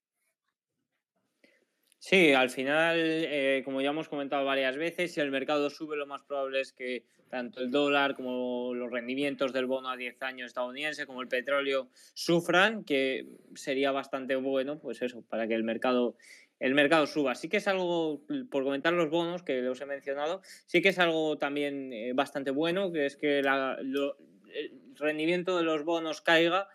Sí, 2.07 2.35
al 2.35 2.51
final, 2.51 2.99
eh, 2.99 3.63
como 3.65 3.81
ya 3.81 3.89
hemos 3.89 4.11
comentado 4.11 4.45
varias 4.45 4.77
veces, 4.77 5.15
si 5.15 5.21
el 5.21 5.31
mercado 5.31 5.71
sube, 5.71 5.97
lo 5.97 6.07
más 6.07 6.23
probable 6.23 6.61
es 6.61 6.75
que 6.75 7.07
tanto 7.31 7.63
el 7.63 7.71
dólar 7.71 8.15
como 8.15 8.75
los 8.75 8.93
rendimientos 8.93 9.55
del 9.55 9.65
bono 9.65 9.89
a 9.89 9.97
10 9.97 10.21
años 10.21 10.49
estadounidense, 10.49 11.07
como 11.07 11.23
el 11.23 11.29
petróleo, 11.29 11.89
sufran, 12.13 12.85
que 12.85 13.27
sería 13.55 13.91
bastante 13.91 14.37
bueno, 14.37 14.79
pues 14.79 15.01
eso, 15.01 15.23
para 15.23 15.49
que 15.49 15.55
el 15.55 15.65
mercado, 15.65 16.15
el 16.61 16.75
mercado 16.75 17.07
suba. 17.07 17.35
Sí 17.35 17.49
que 17.49 17.57
es 17.57 17.69
algo, 17.69 18.21
por 18.51 18.65
comentar 18.65 18.93
los 18.93 19.09
bonos 19.09 19.43
que 19.43 19.63
los 19.63 19.81
he 19.81 19.87
mencionado, 19.87 20.43
sí 20.67 20.83
que 20.83 20.91
es 20.91 20.99
algo 20.99 21.39
también 21.39 21.91
eh, 21.95 22.13
bastante 22.13 22.51
bueno, 22.51 22.93
que 22.93 23.07
es 23.07 23.17
que 23.17 23.39
el 23.39 24.13
rendimiento 24.97 25.57
de 25.57 25.65
los 25.65 25.85
bonos 25.85 26.21
caiga 26.21 26.69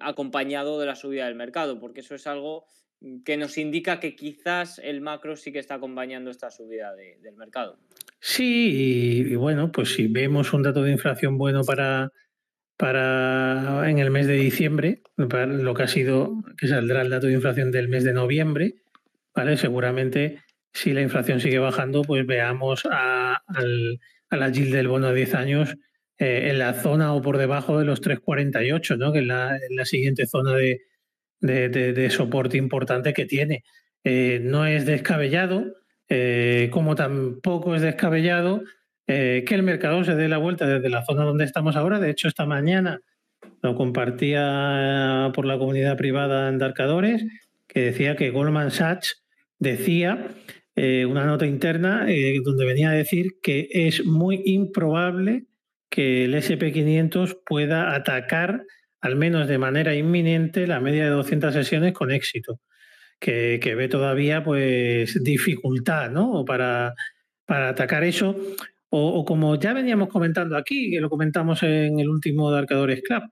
acompañado 0.00 0.78
de 0.78 0.86
la 0.86 0.94
subida 0.94 1.26
del 1.26 1.34
mercado, 1.34 1.78
porque 1.80 2.00
eso 2.00 2.14
es 2.14 2.26
algo 2.26 2.66
que 3.24 3.36
nos 3.36 3.58
indica 3.58 4.00
que 4.00 4.16
quizás 4.16 4.80
el 4.82 5.00
macro 5.00 5.36
sí 5.36 5.52
que 5.52 5.58
está 5.58 5.74
acompañando 5.74 6.30
esta 6.30 6.50
subida 6.50 6.94
del 6.94 7.36
mercado. 7.36 7.78
Sí, 8.20 9.24
y, 9.28 9.34
bueno, 9.36 9.70
pues 9.70 9.94
si 9.94 10.08
vemos 10.08 10.52
un 10.52 10.62
dato 10.62 10.82
de 10.82 10.92
inflación 10.92 11.36
bueno 11.36 11.62
para, 11.62 12.12
para 12.76 13.88
en 13.90 13.98
el 13.98 14.10
mes 14.10 14.26
de 14.26 14.34
diciembre, 14.34 15.02
para 15.28 15.46
lo 15.46 15.74
que 15.74 15.82
ha 15.82 15.88
sido, 15.88 16.42
que 16.56 16.68
saldrá 16.68 17.02
el 17.02 17.10
dato 17.10 17.26
de 17.26 17.34
inflación 17.34 17.70
del 17.70 17.88
mes 17.88 18.04
de 18.04 18.14
noviembre, 18.14 18.76
¿vale? 19.34 19.56
Seguramente 19.56 20.42
si 20.72 20.92
la 20.92 21.02
inflación 21.02 21.40
sigue 21.40 21.58
bajando, 21.58 22.02
pues 22.02 22.26
veamos 22.26 22.86
a, 22.90 23.42
la 24.30 24.48
yield 24.48 24.74
del 24.74 24.88
bono 24.88 25.06
a 25.08 25.12
10 25.12 25.34
años 25.34 25.76
eh, 26.18 26.48
en 26.50 26.58
la 26.58 26.74
zona 26.74 27.12
o 27.12 27.22
por 27.22 27.38
debajo 27.38 27.78
de 27.78 27.84
los 27.84 28.00
3,48, 28.02 28.98
¿no? 28.98 29.12
que 29.12 29.20
es 29.20 29.26
la 29.26 29.84
siguiente 29.84 30.26
zona 30.26 30.54
de, 30.54 30.80
de, 31.40 32.10
soporte 32.10 32.56
importante 32.56 33.12
que 33.12 33.26
tiene. 33.26 33.64
Eh, 34.04 34.40
no 34.42 34.66
es 34.66 34.86
descabellado, 34.86 35.74
eh, 36.08 36.68
como 36.72 36.94
tampoco 36.94 37.74
es 37.74 37.82
descabellado 37.82 38.62
eh, 39.06 39.44
que 39.46 39.54
el 39.54 39.62
mercado 39.62 40.04
se 40.04 40.14
dé 40.14 40.28
la 40.28 40.38
vuelta 40.38 40.66
desde 40.66 40.88
la 40.88 41.04
zona 41.04 41.24
donde 41.24 41.44
estamos 41.44 41.76
ahora. 41.76 42.00
De 42.00 42.10
hecho, 42.10 42.28
esta 42.28 42.46
mañana 42.46 43.00
lo 43.62 43.74
compartía 43.74 45.30
por 45.34 45.46
la 45.46 45.58
comunidad 45.58 45.96
privada 45.96 46.48
en 46.48 46.58
Darkadores, 46.58 47.24
que 47.66 47.80
decía 47.80 48.16
que 48.16 48.30
Goldman 48.30 48.70
Sachs 48.70 49.24
decía 49.58 50.28
una 50.76 51.24
nota 51.24 51.46
interna 51.46 52.06
donde 52.44 52.66
venía 52.66 52.90
a 52.90 52.92
decir 52.94 53.40
que 53.42 53.68
es 53.70 54.04
muy 54.04 54.42
improbable 54.44 55.46
que 55.88 56.24
el 56.24 56.34
SP500 56.34 57.38
pueda 57.44 57.94
atacar 57.94 58.64
al 59.00 59.16
menos 59.16 59.46
de 59.46 59.58
manera 59.58 59.94
inminente, 59.94 60.66
la 60.66 60.80
media 60.80 61.04
de 61.04 61.10
200 61.10 61.54
sesiones 61.54 61.92
con 61.92 62.10
éxito, 62.10 62.60
que, 63.20 63.58
ve 63.76 63.88
todavía 63.88 64.42
pues 64.42 65.22
dificultad 65.22 66.10
¿no? 66.10 66.44
para, 66.44 66.94
para 67.44 67.68
atacar 67.70 68.04
eso. 68.04 68.36
O, 68.88 69.24
como 69.24 69.56
ya 69.58 69.74
veníamos 69.74 70.08
comentando 70.08 70.56
aquí, 70.56 70.90
que 70.90 71.00
lo 71.00 71.10
comentamos 71.10 71.62
en 71.62 71.98
el 72.00 72.08
último 72.08 72.50
de 72.50 72.58
Arcadores 72.58 73.02
Club, 73.02 73.22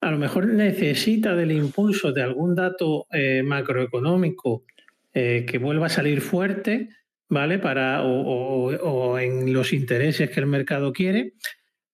a 0.00 0.10
lo 0.10 0.18
mejor 0.18 0.46
necesita 0.46 1.34
del 1.34 1.52
impulso 1.52 2.12
de 2.12 2.22
algún 2.22 2.54
dato 2.54 3.06
eh, 3.10 3.42
macroeconómico 3.42 4.64
eh, 5.14 5.46
que 5.48 5.58
vuelva 5.58 5.86
a 5.86 5.90
salir 5.90 6.20
fuerte, 6.20 6.90
¿vale? 7.28 7.58
Para, 7.58 8.02
o, 8.04 9.18
en 9.18 9.52
los 9.52 9.72
intereses 9.72 10.30
que 10.30 10.40
el 10.40 10.46
mercado 10.46 10.92
quiere, 10.92 11.32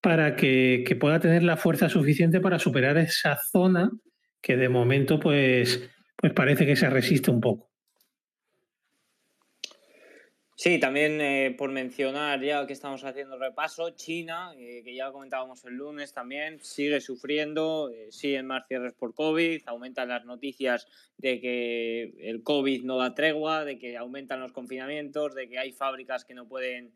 para 0.03 0.35
que, 0.35 0.85
pueda 1.01 1.21
tener 1.21 1.45
la 1.45 1.57
fuerza 1.57 1.89
suficiente 1.89 2.41
para 2.41 2.59
superar 2.59 2.99
esa 2.99 3.39
zona 3.51 3.91
que 4.43 4.57
de 4.57 4.69
momento 4.69 5.21
pues, 5.21 5.89
pues 6.17 6.33
parece 6.33 6.67
que 6.67 6.77
se 6.77 6.91
resiste 6.91 7.31
un 7.31 7.41
poco. 7.41 7.71
Sí, 10.57 10.79
también 10.79 11.21
eh, 11.21 11.55
por 11.57 11.71
mencionar, 11.71 12.41
ya 12.41 12.67
que 12.67 12.73
estamos 12.73 13.03
haciendo 13.05 13.39
repaso, 13.39 13.91
China, 13.91 14.53
eh, 14.57 14.83
que 14.85 14.95
ya 14.95 15.11
comentábamos 15.11 15.65
el 15.65 15.75
lunes 15.75 16.13
también, 16.13 16.61
sigue 16.61 17.01
sufriendo, 17.01 17.91
eh, 17.91 18.13
siguen 18.13 18.47
más 18.47 18.67
cierres 18.69 18.93
por 18.95 19.15
COVID, 19.15 19.63
aumentan 19.67 20.09
las 20.09 20.25
noticias 20.25 20.87
de 21.17 21.41
que 21.41 22.15
el 22.19 22.43
COVID 22.43 22.85
no 22.85 22.99
da 22.99 23.15
tregua, 23.15 23.65
de 23.65 23.79
que 23.79 23.97
aumentan 23.97 24.41
los 24.41 24.53
confinamientos, 24.53 25.35
de 25.35 25.49
que 25.49 25.59
hay 25.59 25.73
fábricas 25.73 26.25
que 26.25 26.35
no 26.35 26.47
pueden 26.47 26.93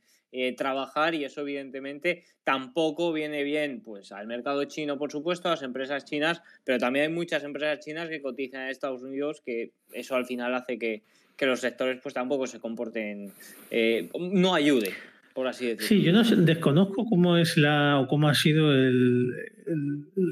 trabajar 0.57 1.15
y 1.15 1.25
eso 1.25 1.41
evidentemente 1.41 2.25
tampoco 2.45 3.13
viene 3.13 3.43
bien 3.43 3.81
pues 3.83 4.13
al 4.13 4.27
mercado 4.27 4.65
chino 4.65 4.99
por 4.99 5.11
supuesto 5.11 5.49
a 5.49 5.53
las 5.53 5.63
empresas 5.63 6.05
chinas 6.05 6.43
pero 6.65 6.79
también 6.79 7.07
hay 7.07 7.13
muchas 7.13 7.43
empresas 7.43 7.81
chinas 7.85 8.09
que 8.09 8.21
cotizan 8.21 8.63
en 8.63 8.69
Estados 8.69 9.03
Unidos 9.03 9.41
que 9.45 9.73
eso 9.93 10.15
al 10.15 10.27
final 10.27 10.55
hace 10.55 10.79
que, 10.79 11.03
que 11.37 11.47
los 11.47 11.61
sectores 11.61 12.01
pues 12.03 12.15
tampoco 12.15 12.47
se 12.47 12.61
comporten, 12.61 13.33
eh, 13.71 14.09
no 14.19 14.55
ayude, 14.55 14.93
por 15.35 15.47
así 15.47 15.67
decirlo. 15.67 15.87
Sí, 15.87 16.03
yo 16.03 16.13
no 16.13 16.23
desconozco 16.23 17.05
cómo 17.07 17.37
es 17.37 17.57
la 17.57 18.01
o 18.01 18.09
cómo 18.09 18.29
ha 18.29 18.35
sido 18.35 18.73
el, 18.73 19.33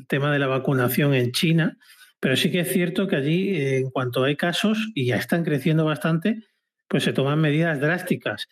tema 0.09 0.33
de 0.33 0.39
la 0.39 0.47
vacunación 0.47 1.15
en 1.15 1.33
China, 1.33 1.79
pero 2.21 2.37
sí 2.37 2.51
que 2.51 2.61
es 2.61 2.73
cierto 2.73 3.07
que 3.07 3.17
allí, 3.17 3.55
en 3.55 3.91
cuanto 3.91 4.25
hay 4.25 4.37
casos, 4.37 4.91
y 4.95 5.07
ya 5.07 5.17
están 5.17 5.45
creciendo 5.45 5.85
bastante, 5.85 6.43
pues 6.89 7.05
se 7.05 7.13
toman 7.13 7.41
medidas 7.41 7.81
drásticas. 7.81 8.49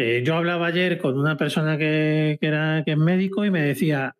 Eh, 0.00 0.22
yo 0.24 0.36
hablaba 0.36 0.68
ayer 0.68 0.96
con 0.96 1.18
una 1.18 1.36
persona 1.36 1.76
que, 1.76 2.38
era, 2.40 2.84
que 2.84 2.92
es 2.92 2.96
médico 2.96 3.44
y 3.44 3.50
me 3.50 3.62
decía, 3.62 4.14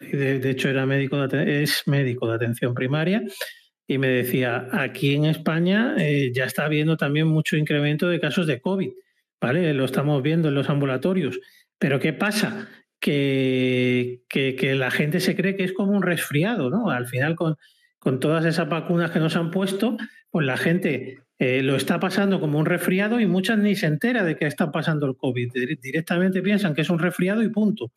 de, 0.00 0.38
de 0.38 0.50
hecho 0.50 0.70
era 0.70 0.86
médico 0.86 1.22
es 1.22 1.82
médico 1.84 2.26
de 2.28 2.36
atención 2.36 2.72
primaria, 2.72 3.22
y 3.86 3.98
me 3.98 4.08
decía, 4.08 4.68
aquí 4.72 5.14
en 5.14 5.26
España 5.26 5.96
eh, 5.98 6.32
ya 6.34 6.44
está 6.44 6.64
habiendo 6.64 6.96
también 6.96 7.26
mucho 7.26 7.58
incremento 7.58 8.08
de 8.08 8.20
casos 8.20 8.46
de 8.46 8.62
COVID, 8.62 8.88
¿vale? 9.38 9.74
Lo 9.74 9.84
estamos 9.84 10.22
viendo 10.22 10.48
en 10.48 10.54
los 10.54 10.70
ambulatorios. 10.70 11.38
Pero 11.78 12.00
¿qué 12.00 12.14
pasa? 12.14 12.66
Que, 12.98 14.22
que, 14.30 14.74
la 14.76 14.90
gente 14.90 15.20
se 15.20 15.36
cree 15.36 15.56
que 15.56 15.64
es 15.64 15.74
como 15.74 15.92
un 15.92 16.02
resfriado, 16.02 16.70
¿no? 16.70 16.88
Al 16.88 17.06
final, 17.06 17.36
con, 17.36 17.56
con 17.98 18.18
todas 18.18 18.46
esas 18.46 18.70
vacunas 18.70 19.10
que 19.10 19.18
nos 19.18 19.36
han 19.36 19.50
puesto, 19.50 19.98
pues 20.30 20.46
la 20.46 20.56
gente 20.56 21.18
eh, 21.38 21.62
lo 21.62 21.76
está 21.76 22.00
pasando 22.00 22.40
como 22.40 22.58
un 22.58 22.66
resfriado 22.66 23.20
y 23.20 23.26
muchas 23.26 23.58
ni 23.58 23.76
se 23.76 23.86
entera 23.86 24.24
de 24.24 24.36
que 24.36 24.46
está 24.46 24.72
pasando 24.72 25.06
el 25.06 25.16
COVID. 25.16 25.52
Directamente 25.80 26.42
piensan 26.42 26.74
que 26.74 26.82
es 26.82 26.90
un 26.90 26.98
resfriado 26.98 27.42
y 27.42 27.48
punto. 27.48 27.92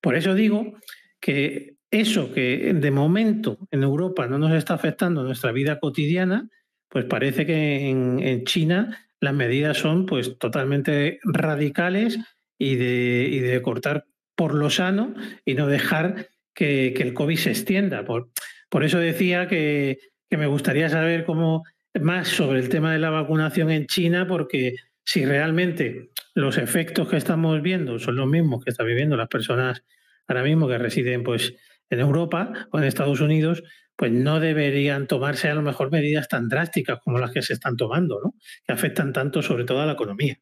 Por 0.00 0.16
eso 0.16 0.34
digo 0.34 0.74
que 1.20 1.76
eso 1.90 2.32
que 2.32 2.72
de 2.74 2.90
momento 2.90 3.58
en 3.70 3.82
Europa 3.82 4.26
no 4.26 4.38
nos 4.38 4.52
está 4.52 4.74
afectando 4.74 5.22
nuestra 5.22 5.52
vida 5.52 5.78
cotidiana, 5.78 6.48
pues 6.88 7.04
parece 7.04 7.46
que 7.46 7.88
en, 7.88 8.44
China 8.44 9.06
las 9.20 9.34
medidas 9.34 9.76
son 9.76 10.06
pues 10.06 10.38
totalmente 10.38 11.20
radicales 11.22 12.18
y 12.58 12.76
de, 12.76 13.40
de 13.42 13.62
cortar 13.62 14.06
por 14.34 14.54
lo 14.54 14.70
sano 14.70 15.14
y 15.44 15.54
no 15.54 15.66
dejar 15.66 16.28
que, 16.54 16.88
el 16.88 17.14
COVID 17.14 17.36
se 17.36 17.50
extienda. 17.50 18.04
Por, 18.04 18.30
por 18.68 18.84
eso 18.84 18.98
decía 18.98 19.46
que, 19.46 19.98
que 20.28 20.36
me 20.36 20.46
gustaría 20.46 20.88
saber 20.88 21.24
cómo 21.24 21.64
más 22.00 22.28
sobre 22.28 22.60
el 22.60 22.68
tema 22.68 22.92
de 22.92 22.98
la 22.98 23.10
vacunación 23.10 23.70
en 23.70 23.86
China, 23.86 24.26
porque 24.26 24.76
si 25.04 25.24
realmente 25.24 26.10
los 26.34 26.58
efectos 26.58 27.08
que 27.08 27.16
estamos 27.16 27.60
viendo 27.62 27.98
son 27.98 28.16
los 28.16 28.28
mismos 28.28 28.64
que 28.64 28.70
están 28.70 28.86
viviendo 28.86 29.16
las 29.16 29.28
personas 29.28 29.82
ahora 30.28 30.44
mismo 30.44 30.68
que 30.68 30.78
residen 30.78 31.24
pues, 31.24 31.54
en 31.90 32.00
Europa 32.00 32.68
o 32.70 32.78
en 32.78 32.84
Estados 32.84 33.20
Unidos, 33.20 33.62
pues 33.96 34.12
no 34.12 34.40
deberían 34.40 35.06
tomarse 35.06 35.48
a 35.48 35.54
lo 35.54 35.62
mejor 35.62 35.90
medidas 35.90 36.28
tan 36.28 36.48
drásticas 36.48 37.00
como 37.04 37.18
las 37.18 37.32
que 37.32 37.42
se 37.42 37.52
están 37.52 37.76
tomando, 37.76 38.20
¿no? 38.22 38.34
que 38.64 38.72
afectan 38.72 39.12
tanto 39.12 39.42
sobre 39.42 39.64
todo 39.64 39.80
a 39.80 39.86
la 39.86 39.92
economía. 39.92 40.38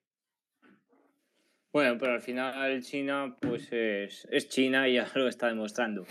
Bueno, 1.72 1.98
pero 1.98 2.12
al 2.12 2.20
final 2.20 2.82
China 2.82 3.36
pues 3.40 3.68
es, 3.72 4.26
es, 4.30 4.48
China 4.48 4.88
y 4.88 4.94
ya 4.94 5.10
lo 5.14 5.28
está 5.28 5.48
demostrando. 5.48 6.06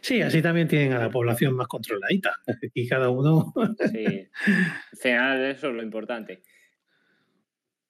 Sí, 0.00 0.22
así 0.22 0.42
también 0.42 0.68
tienen 0.68 0.92
a 0.92 0.98
la 0.98 1.10
población 1.10 1.54
más 1.54 1.66
controladita 1.66 2.34
y 2.74 2.88
cada 2.88 3.10
uno... 3.10 3.52
sí, 3.90 4.28
al 4.46 4.98
final 4.98 5.44
eso 5.46 5.68
es 5.68 5.74
lo 5.74 5.82
importante. 5.82 6.42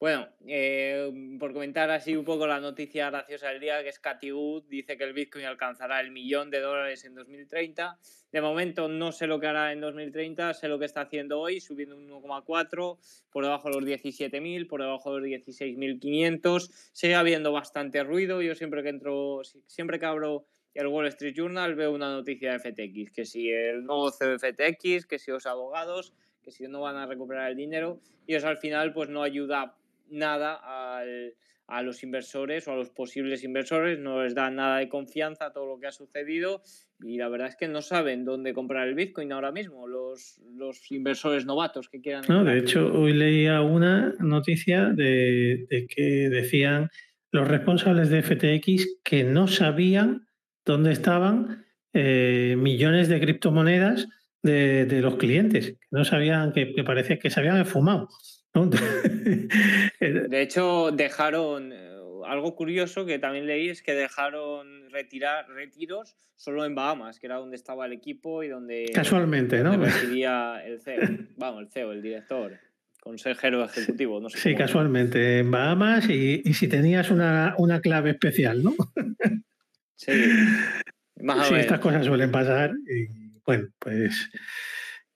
Bueno, 0.03 0.27
eh, 0.49 1.13
por 1.39 1.53
comentar 1.53 1.89
así 1.93 2.17
un 2.17 2.25
poco 2.25 2.45
la 2.45 2.59
noticia 2.59 3.09
graciosa 3.09 3.51
del 3.51 3.61
día, 3.61 3.85
que 3.85 3.91
es 3.91 4.01
Cathy 4.01 4.33
Wood, 4.33 4.65
dice 4.65 4.97
que 4.97 5.05
el 5.05 5.13
Bitcoin 5.13 5.45
alcanzará 5.45 6.01
el 6.01 6.11
millón 6.11 6.51
de 6.51 6.59
dólares 6.59 7.05
en 7.05 7.15
2030. 7.15 8.01
De 8.33 8.41
momento 8.41 8.89
no 8.89 9.13
sé 9.13 9.29
lo 9.29 9.39
que 9.39 9.47
hará 9.47 9.73
en 9.73 9.81
2030, 9.81 10.55
sé 10.55 10.67
lo 10.67 10.81
que 10.81 10.87
está 10.87 11.03
haciendo 11.03 11.39
hoy, 11.39 11.61
subiendo 11.61 11.97
un 11.97 12.11
1,4, 12.11 12.99
por 13.31 13.45
debajo 13.45 13.69
de 13.69 13.75
los 13.77 13.85
17.000, 13.85 14.67
por 14.67 14.81
debajo 14.81 15.15
de 15.15 15.21
los 15.21 15.29
16.500. 15.29 16.69
Sigue 16.93 17.15
habiendo 17.15 17.53
bastante 17.53 18.03
ruido, 18.03 18.43
yo 18.43 18.57
siempre 18.57 18.83
que 18.83 18.89
entro, 18.89 19.43
siempre 19.69 20.01
que 20.01 20.07
abro 20.07 20.47
el 20.75 20.89
Wall 20.89 21.07
Street 21.07 21.37
Journal 21.37 21.77
veo 21.77 21.93
una 21.93 22.11
noticia 22.11 22.51
de 22.51 22.59
FTX, 22.59 23.13
que 23.13 23.25
si 23.25 23.51
el 23.51 23.85
nuevo 23.85 24.11
CEO 24.11 24.37
de 24.37 24.53
FTX, 24.53 25.07
que 25.07 25.21
si 25.21 25.31
los 25.31 25.47
abogados, 25.47 26.13
que 26.43 26.51
si 26.51 26.67
no 26.67 26.81
van 26.81 26.97
a 26.97 27.07
recuperar 27.07 27.53
el 27.53 27.57
dinero, 27.57 28.01
y 28.27 28.35
eso 28.35 28.49
al 28.49 28.57
final 28.57 28.93
pues 28.93 29.09
no 29.09 29.23
ayuda 29.23 29.77
nada 30.09 30.61
a 30.63 31.83
los 31.83 32.03
inversores 32.03 32.69
o 32.69 32.73
a 32.73 32.77
los 32.77 32.91
posibles 32.91 33.45
inversores, 33.45 33.99
no 33.99 34.23
les 34.23 34.35
da 34.35 34.51
nada 34.51 34.79
de 34.79 34.89
confianza 34.89 35.47
a 35.47 35.53
todo 35.53 35.67
lo 35.67 35.81
que 35.81 35.87
ha 35.87 35.93
sucedido 35.93 36.63
y 37.05 37.17
la 37.17 37.29
verdad 37.29 37.49
es 37.49 37.57
que 37.57 37.69
no 37.69 37.83
saben 37.83 38.25
dónde 38.25 38.55
comprar 38.55 38.89
el 38.89 38.95
Bitcoin 38.95 39.33
ahora 39.33 39.53
mismo, 39.53 39.87
los, 39.87 40.41
los 40.55 40.91
inversores 40.91 41.47
novatos 41.47 41.89
que 41.89 42.01
quieran. 42.01 42.25
No, 42.29 42.45
de 42.45 42.59
hecho, 42.59 42.93
hoy 42.93 43.13
leía 43.13 43.61
una 43.61 44.15
noticia 44.21 44.91
de, 44.91 45.67
que 45.89 46.29
decían 46.31 46.91
los 47.31 47.49
responsables 47.49 48.11
de 48.11 48.23
FTX 48.23 49.01
que 49.03 49.25
no 49.25 49.49
sabían 49.49 50.27
dónde 50.65 50.93
estaban 50.93 51.65
eh, 51.93 52.55
millones 52.59 53.09
de 53.09 53.21
criptomonedas 53.21 54.09
de, 54.43 55.01
los 55.01 55.17
clientes, 55.17 55.73
que 55.73 55.87
no 55.91 56.05
sabían, 56.05 56.53
que, 56.53 56.75
que 56.75 56.85
parecía 56.85 57.19
que 57.19 57.31
se 57.31 57.41
habían 57.41 57.61
esfumado. 57.61 58.09
de 60.01 60.43
hecho, 60.43 60.91
dejaron 60.93 61.73
eh, 61.73 61.93
algo 62.27 62.55
curioso 62.55 63.07
que 63.07 63.19
también 63.19 63.47
leí 63.47 63.69
es 63.69 63.83
que 63.83 63.95
dejaron 63.95 64.91
retirar 64.91 65.49
retiros 65.49 66.17
solo 66.37 66.65
en 66.65 66.75
Bahamas, 66.75 67.19
que 67.19 67.27
era 67.27 67.37
donde 67.37 67.57
estaba 67.57 67.87
el 67.87 67.93
equipo 67.93 68.43
y 68.43 68.49
donde 68.49 68.91
casualmente, 68.95 69.63
¿no? 69.63 69.77
residía 69.79 70.63
el 70.65 70.81
CEO, 70.81 71.01
vamos, 71.37 71.63
el 71.63 71.69
CEO, 71.71 71.93
el 71.93 72.03
director, 72.03 72.59
consejero 73.01 73.65
ejecutivo, 73.65 74.21
no 74.21 74.29
sé. 74.29 74.39
Sí, 74.39 74.55
casualmente 74.55 75.39
en 75.39 75.51
Bahamas 75.51 76.09
y, 76.11 76.43
si 76.53 76.69
tenías 76.69 77.11
una, 77.11 77.55
clave 77.83 78.11
especial, 78.11 78.63
¿no? 78.63 78.75
sí. 79.97 80.13
Más 81.21 81.47
sí, 81.47 81.55
estas 81.55 81.81
cosas 81.81 82.05
suelen 82.05 82.33
pasar 82.33 82.73
y 82.87 83.23
bueno, 83.45 83.69
pues 83.79 84.31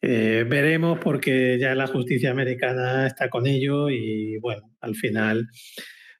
eh, 0.08 0.44
veremos 0.44 1.00
porque 1.00 1.58
ya 1.58 1.74
la 1.74 1.88
justicia 1.88 2.30
americana 2.30 3.08
está 3.08 3.28
con 3.28 3.44
ello 3.48 3.90
y 3.90 4.38
bueno, 4.38 4.72
al 4.80 4.94
final 4.94 5.48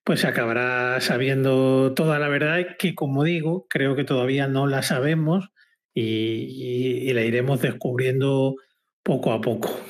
pues 0.02 0.22
se 0.22 0.26
acabará 0.26 1.00
sabiendo 1.00 1.94
toda 1.94 2.18
la 2.18 2.26
verdad 2.26 2.76
que 2.80 2.96
como 2.96 3.22
digo, 3.22 3.68
creo 3.70 3.94
que 3.94 4.02
todavía 4.02 4.48
no 4.48 4.66
la 4.66 4.82
sabemos 4.82 5.50
y, 5.94 7.08
y 7.08 7.12
la 7.12 7.22
iremos 7.22 7.62
descubriendo 7.62 8.56
poco 9.04 9.30
a 9.30 9.40
poco. 9.40 9.80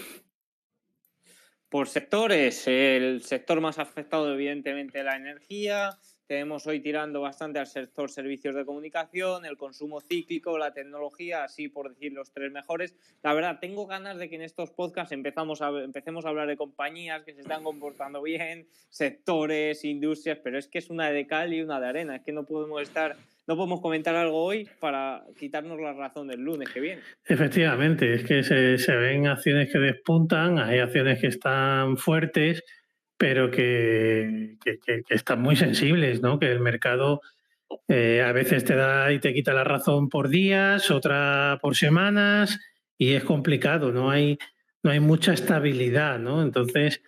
Por 1.71 1.89
sectores, 1.89 2.69
el 2.69 3.23
sector 3.23 3.63
más 3.63 3.79
afectado 3.79 4.35
evidentemente 4.35 5.05
la 5.05 5.17
energía, 5.17 5.97
tenemos 6.27 6.67
hoy 6.67 6.81
tirando 6.81 7.21
bastante 7.21 7.59
al 7.59 7.67
sector 7.67 8.11
servicios 8.11 8.55
de 8.55 8.65
comunicación, 8.65 9.45
el 9.45 9.57
consumo 9.57 10.01
cíclico, 10.01 10.59
la 10.59 10.73
tecnología, 10.73 11.45
así 11.45 11.69
por 11.69 11.91
decir 11.91 12.12
los 12.12 12.33
tres 12.33 12.51
mejores. 12.53 12.95
La 13.23 13.33
verdad, 13.35 13.59
tengo 13.61 13.87
ganas 13.87 14.19
de 14.19 14.29
que 14.29 14.37
en 14.37 14.43
estos 14.43 14.71
podcasts 14.71 15.12
empezamos 15.12 15.62
a, 15.62 15.69
empecemos 15.69 16.25
a 16.25 16.31
hablar 16.31 16.49
de 16.49 16.57
compañías 16.57 17.23
que 17.23 17.35
se 17.35 17.41
están 17.41 17.62
comportando 17.62 18.23
bien, 18.23 18.67
sectores, 18.89 19.85
industrias, 19.85 20.39
pero 20.43 20.59
es 20.59 20.69
que 20.69 20.79
es 20.79 20.91
una 20.91 21.11
de 21.11 21.27
cal 21.27 21.55
y 21.55 21.62
una 21.62 21.81
de 21.81 21.87
arena. 21.87 22.17
Es 22.17 22.23
que 22.23 22.33
no 22.33 22.45
podemos 22.45 22.83
estar 22.83 23.17
no 23.47 23.57
podemos 23.57 23.81
comentar 23.81 24.17
algo 24.17 24.43
hoy 24.43 24.69
para 24.81 25.23
quitarnos 25.39 25.79
la 25.81 25.93
razón 25.93 26.27
del 26.27 26.41
lunes 26.41 26.69
que 26.69 26.81
viene. 26.81 27.03
Efectivamente, 27.25 28.12
es 28.12 28.25
que 28.25 28.43
se, 28.43 28.77
se, 28.77 28.97
ven 28.97 29.29
acciones 29.29 29.71
que 29.71 29.79
despuntan, 29.79 30.59
hay 30.59 30.81
acciones 30.81 31.21
que 31.21 31.29
están 31.29 31.97
fuertes 31.97 32.65
pero 33.17 33.51
que, 33.51 34.57
están 35.09 35.41
muy 35.41 35.57
sensibles, 35.57 36.23
¿no? 36.23 36.39
Que 36.39 36.51
el 36.53 36.61
mercado 36.61 37.21
eh, 37.89 38.23
a 38.23 38.33
veces 38.33 38.65
te 38.65 38.75
da 38.75 39.13
y 39.13 39.19
te 39.19 39.33
quita 39.33 39.53
la 39.53 39.65
razón 39.65 40.09
por 40.09 40.29
días, 40.29 40.91
otra 40.91 41.59
por 41.61 41.77
semanas, 41.77 42.61
y 42.99 43.15
es 43.15 43.25
complicado, 43.25 43.93
no 43.93 44.11
hay, 44.11 44.39
no 44.83 44.91
hay 44.91 45.01
mucha 45.01 45.33
estabilidad, 45.33 46.19
¿no? 46.19 46.43
Entonces, 46.43 47.03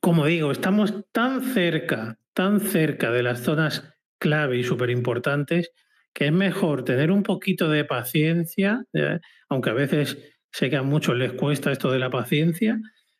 como 0.00 0.26
digo, 0.26 0.50
estamos 0.50 0.94
tan 1.12 1.42
cerca, 1.42 2.18
tan 2.32 2.60
cerca 2.60 3.10
de 3.10 3.22
las 3.22 3.40
zonas 3.40 3.94
clave 4.18 4.58
y 4.58 4.64
súper 4.64 4.90
importantes, 4.90 5.72
que 6.12 6.26
es 6.26 6.32
mejor 6.32 6.84
tener 6.84 7.10
un 7.10 7.22
poquito 7.22 7.68
de 7.68 7.84
paciencia, 7.84 8.84
eh, 8.92 9.20
aunque 9.48 9.70
a 9.70 9.74
veces 9.74 10.18
sé 10.52 10.70
que 10.70 10.76
a 10.76 10.82
muchos 10.82 11.16
les 11.16 11.32
cuesta 11.32 11.72
esto 11.72 11.90
de 11.90 11.98
la 11.98 12.10
paciencia, 12.10 12.78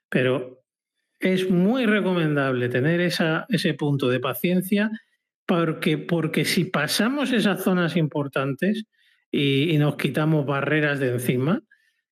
pero 0.08 0.59
es 1.20 1.50
muy 1.50 1.86
recomendable 1.86 2.68
tener 2.68 3.00
ese 3.00 3.74
punto 3.74 4.08
de 4.08 4.20
paciencia 4.20 4.90
porque, 5.46 6.44
si 6.44 6.64
pasamos 6.64 7.32
esas 7.32 7.62
zonas 7.62 7.96
importantes 7.96 8.84
y, 9.30 9.76
nos 9.78 9.96
quitamos 9.96 10.46
barreras 10.46 11.00
de 11.00 11.10
encima, 11.10 11.62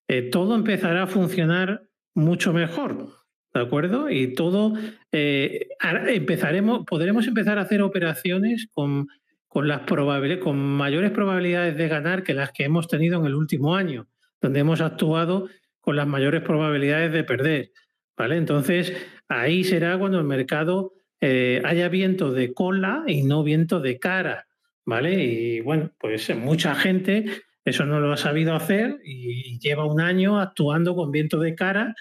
eh, 0.07 0.23
todo 0.23 0.55
empezará 0.55 1.03
a 1.03 1.07
funcionar 1.07 1.83
mucho 2.13 2.53
mejor. 2.53 3.09
¿De 3.53 3.61
acuerdo? 3.61 4.11
Y 4.11 4.35
todo 4.35 4.73
eh, 5.11 5.69
empezaremos, 6.07 6.85
podremos 6.85 7.25
empezar 7.25 7.57
a 7.57 7.61
hacer 7.61 7.81
operaciones 7.81 8.67
con 8.73 9.07
mayores 9.47 11.11
probabilidades 11.11 11.75
de 11.75 11.87
ganar 11.87 12.23
que 12.23 12.35
las 12.35 12.51
que 12.51 12.65
hemos 12.65 12.87
tenido 12.87 13.19
en 13.19 13.25
el 13.25 13.33
último 13.33 13.75
año, 13.75 14.07
donde 14.39 14.59
hemos 14.59 14.81
actuado 14.81 15.47
con 15.81 15.95
las 15.95 16.07
mayores 16.07 16.41
probabilidades 16.43 17.11
de 17.11 17.23
perder. 17.23 17.71
Entonces, 18.19 18.93
ahí 19.27 19.63
será 19.63 19.97
cuando 19.97 20.19
el 20.19 20.25
mercado 20.25 20.93
eh, 21.21 21.61
haya 21.63 21.89
viento 21.89 22.31
de 22.31 22.53
cola 22.53 23.03
y 23.07 23.23
no 23.23 23.43
viento 23.43 23.79
de 23.79 23.97
cara, 23.97 24.47
¿vale? 24.85 25.23
Y 25.23 25.61
bueno, 25.61 25.91
pues 25.99 26.35
mucha 26.35 26.75
gente 26.75 27.25
eso 27.63 27.85
no 27.85 27.99
lo 27.99 28.11
ha 28.11 28.17
sabido 28.17 28.55
hacer 28.55 28.99
y 29.03 29.59
lleva 29.59 29.85
un 29.85 30.01
año 30.01 30.39
actuando 30.39 30.95
con 30.95 31.11
viento 31.11 31.39
de 31.39 31.55
cara 31.55 31.95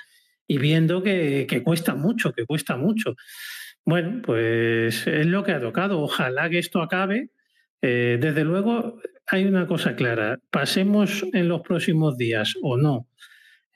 y 0.47 0.59
viendo 0.59 1.03
que, 1.03 1.47
cuesta 1.65 1.95
mucho, 1.95 2.33
que 2.33 2.47
cuesta 2.47 2.77
mucho. 2.77 3.15
Bueno, 3.85 4.23
pues 4.23 5.07
es 5.07 5.27
lo 5.27 5.45
que 5.45 5.53
ha 5.53 5.61
tocado. 5.61 6.01
Ojalá 6.01 6.51
que 6.51 6.59
esto 6.59 6.83
acabe. 6.83 7.31
Eh, 7.81 8.19
desde 8.21 8.45
luego, 8.45 9.01
hay 9.27 9.45
una 9.45 9.67
cosa 9.67 9.95
clara. 9.95 10.41
Pasemos 10.51 11.25
en 11.33 11.49
los 11.49 11.61
próximos 11.61 12.17
días 12.17 12.55
o 12.63 12.77
no 12.77 13.08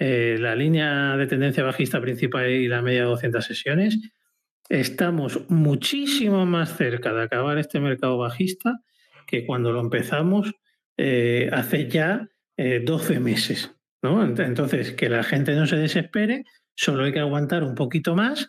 eh, 0.05 0.37
la 0.37 0.57
línea 0.57 1.17
de 1.17 1.29
tendencia 1.29 1.63
bajista 1.63 2.01
principal 2.01 2.51
y 2.51 2.67
la 2.67 2.83
media 2.83 3.03
de 3.03 3.07
200 3.07 3.45
sesiones, 3.45 4.01
estamos 4.69 5.49
muchísimo 5.49 6.45
más 6.45 6.77
cerca 6.77 7.13
de 7.13 7.23
acabar 7.23 7.57
este 7.59 7.79
mercado 7.79 8.19
bajista 8.19 8.81
que 9.29 9.47
cuando 9.47 9.71
lo 9.71 9.81
empezamos 9.81 10.57
eh, 10.97 11.49
hace 11.53 11.89
ya 11.89 12.29
12 12.57 13.15
eh, 13.15 13.21
meses. 13.21 13.77
Entonces, 14.03 14.91
que 14.91 15.09
la 15.09 15.23
gente 15.23 15.55
no 15.55 15.69
se 15.69 15.77
desespere, 15.77 16.47
solo 16.75 17.05
hay 17.05 17.13
que 17.13 17.21
aguantar 17.21 17.63
un 17.63 17.77
poquito 17.77 18.17
más 18.17 18.49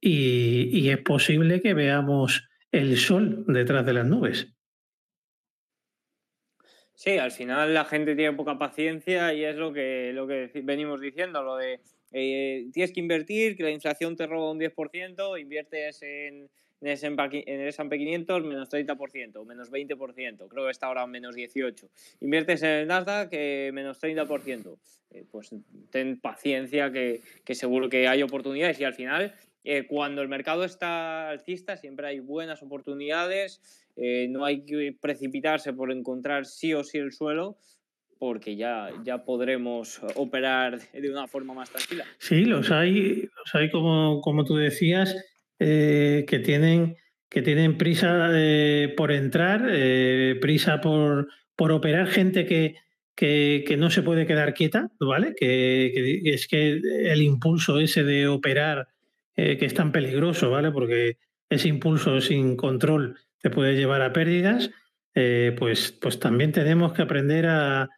y, 0.00 0.88
es 0.88 0.98
posible 1.00 1.60
que 1.60 1.74
veamos 1.74 2.48
el 2.72 2.96
sol 2.96 3.44
detrás 3.48 3.84
de 3.84 3.92
las 3.92 4.06
nubes. 4.06 4.55
Sí, 6.96 7.18
al 7.18 7.30
final 7.30 7.74
la 7.74 7.84
gente 7.84 8.16
tiene 8.16 8.32
poca 8.32 8.58
paciencia 8.58 9.34
y 9.34 9.44
es 9.44 9.54
lo 9.56 9.70
que, 9.70 10.12
lo 10.14 10.26
que 10.26 10.50
venimos 10.64 10.98
diciendo, 10.98 11.42
lo 11.42 11.56
de 11.56 11.80
eh, 12.12 12.68
tienes 12.72 12.92
que 12.92 13.00
invertir, 13.00 13.54
que 13.54 13.64
la 13.64 13.70
inflación 13.70 14.16
te 14.16 14.26
roba 14.26 14.50
un 14.50 14.58
10%, 14.58 15.38
inviertes 15.38 16.00
en, 16.00 16.48
en 16.80 16.88
el 16.88 17.68
S&P 17.68 17.98
500 17.98 18.44
menos 18.44 18.70
30%, 18.70 19.44
menos 19.44 19.70
20%, 19.70 20.48
creo 20.48 20.64
que 20.64 20.70
está 20.70 20.86
ahora 20.86 21.06
menos 21.06 21.36
18%. 21.36 21.86
Inviertes 22.20 22.62
en 22.62 22.70
el 22.70 22.86
Nasdaq 22.86 23.28
que 23.28 23.70
menos 23.74 24.00
30%. 24.00 24.78
Eh, 25.10 25.24
pues 25.30 25.50
ten 25.90 26.18
paciencia 26.18 26.90
que, 26.90 27.20
que, 27.44 27.54
seguro 27.54 27.90
que 27.90 28.08
hay 28.08 28.22
oportunidades 28.22 28.80
y 28.80 28.84
al 28.84 28.94
final 28.94 29.34
eh, 29.68 29.84
cuando 29.88 30.22
el 30.22 30.28
mercado 30.28 30.64
está 30.64 31.28
alcista 31.28 31.76
siempre 31.76 32.06
hay 32.06 32.20
buenas 32.20 32.62
oportunidades, 32.62 33.60
eh, 33.96 34.28
no 34.30 34.44
hay 34.44 34.64
que 34.64 34.96
precipitarse 35.00 35.72
por 35.72 35.90
encontrar 35.90 36.46
sí 36.46 36.72
o 36.72 36.84
sí 36.84 36.98
el 36.98 37.10
suelo, 37.10 37.58
porque 38.20 38.54
ya, 38.54 38.90
ya 39.02 39.24
podremos 39.24 40.00
operar 40.14 40.78
de 40.92 41.10
una 41.10 41.26
forma 41.26 41.52
más 41.52 41.70
tranquila. 41.70 42.04
Sí, 42.18 42.44
los 42.44 42.70
hay, 42.70 43.22
los 43.22 43.54
hay 43.54 43.68
como, 43.72 44.20
como 44.20 44.44
tú 44.44 44.54
decías, 44.54 45.16
eh, 45.58 46.24
que, 46.28 46.38
tienen, 46.38 46.94
que 47.28 47.42
tienen 47.42 47.76
prisa 47.76 48.28
eh, 48.34 48.94
por 48.96 49.10
entrar, 49.10 49.68
prisa 50.40 50.80
por, 50.80 51.26
por 51.56 51.72
operar 51.72 52.06
gente 52.06 52.46
que, 52.46 52.76
que, 53.16 53.76
no 53.76 53.90
se 53.90 54.02
puede 54.02 54.26
quedar 54.26 54.54
quieta, 54.54 54.92
¿vale? 55.00 55.34
Que, 55.34 56.20
es 56.24 56.46
que 56.46 56.80
el 57.10 57.20
impulso 57.22 57.80
ese 57.80 58.04
de 58.04 58.28
operar, 58.28 58.86
que 59.36 59.64
es 59.64 59.74
tan 59.74 59.92
peligroso, 59.92 60.50
¿vale? 60.50 60.70
Porque 60.70 61.18
ese 61.50 61.68
impulso 61.68 62.20
sin 62.20 62.56
control 62.56 63.18
te 63.40 63.50
puede 63.50 63.76
llevar 63.76 64.02
a 64.02 64.12
pérdidas, 64.12 64.70
pues, 65.12 65.92
pues 65.92 66.18
también 66.18 66.52
tenemos 66.52 66.92
que 66.92 67.02
aprender 67.02 67.46
a, 67.46 67.88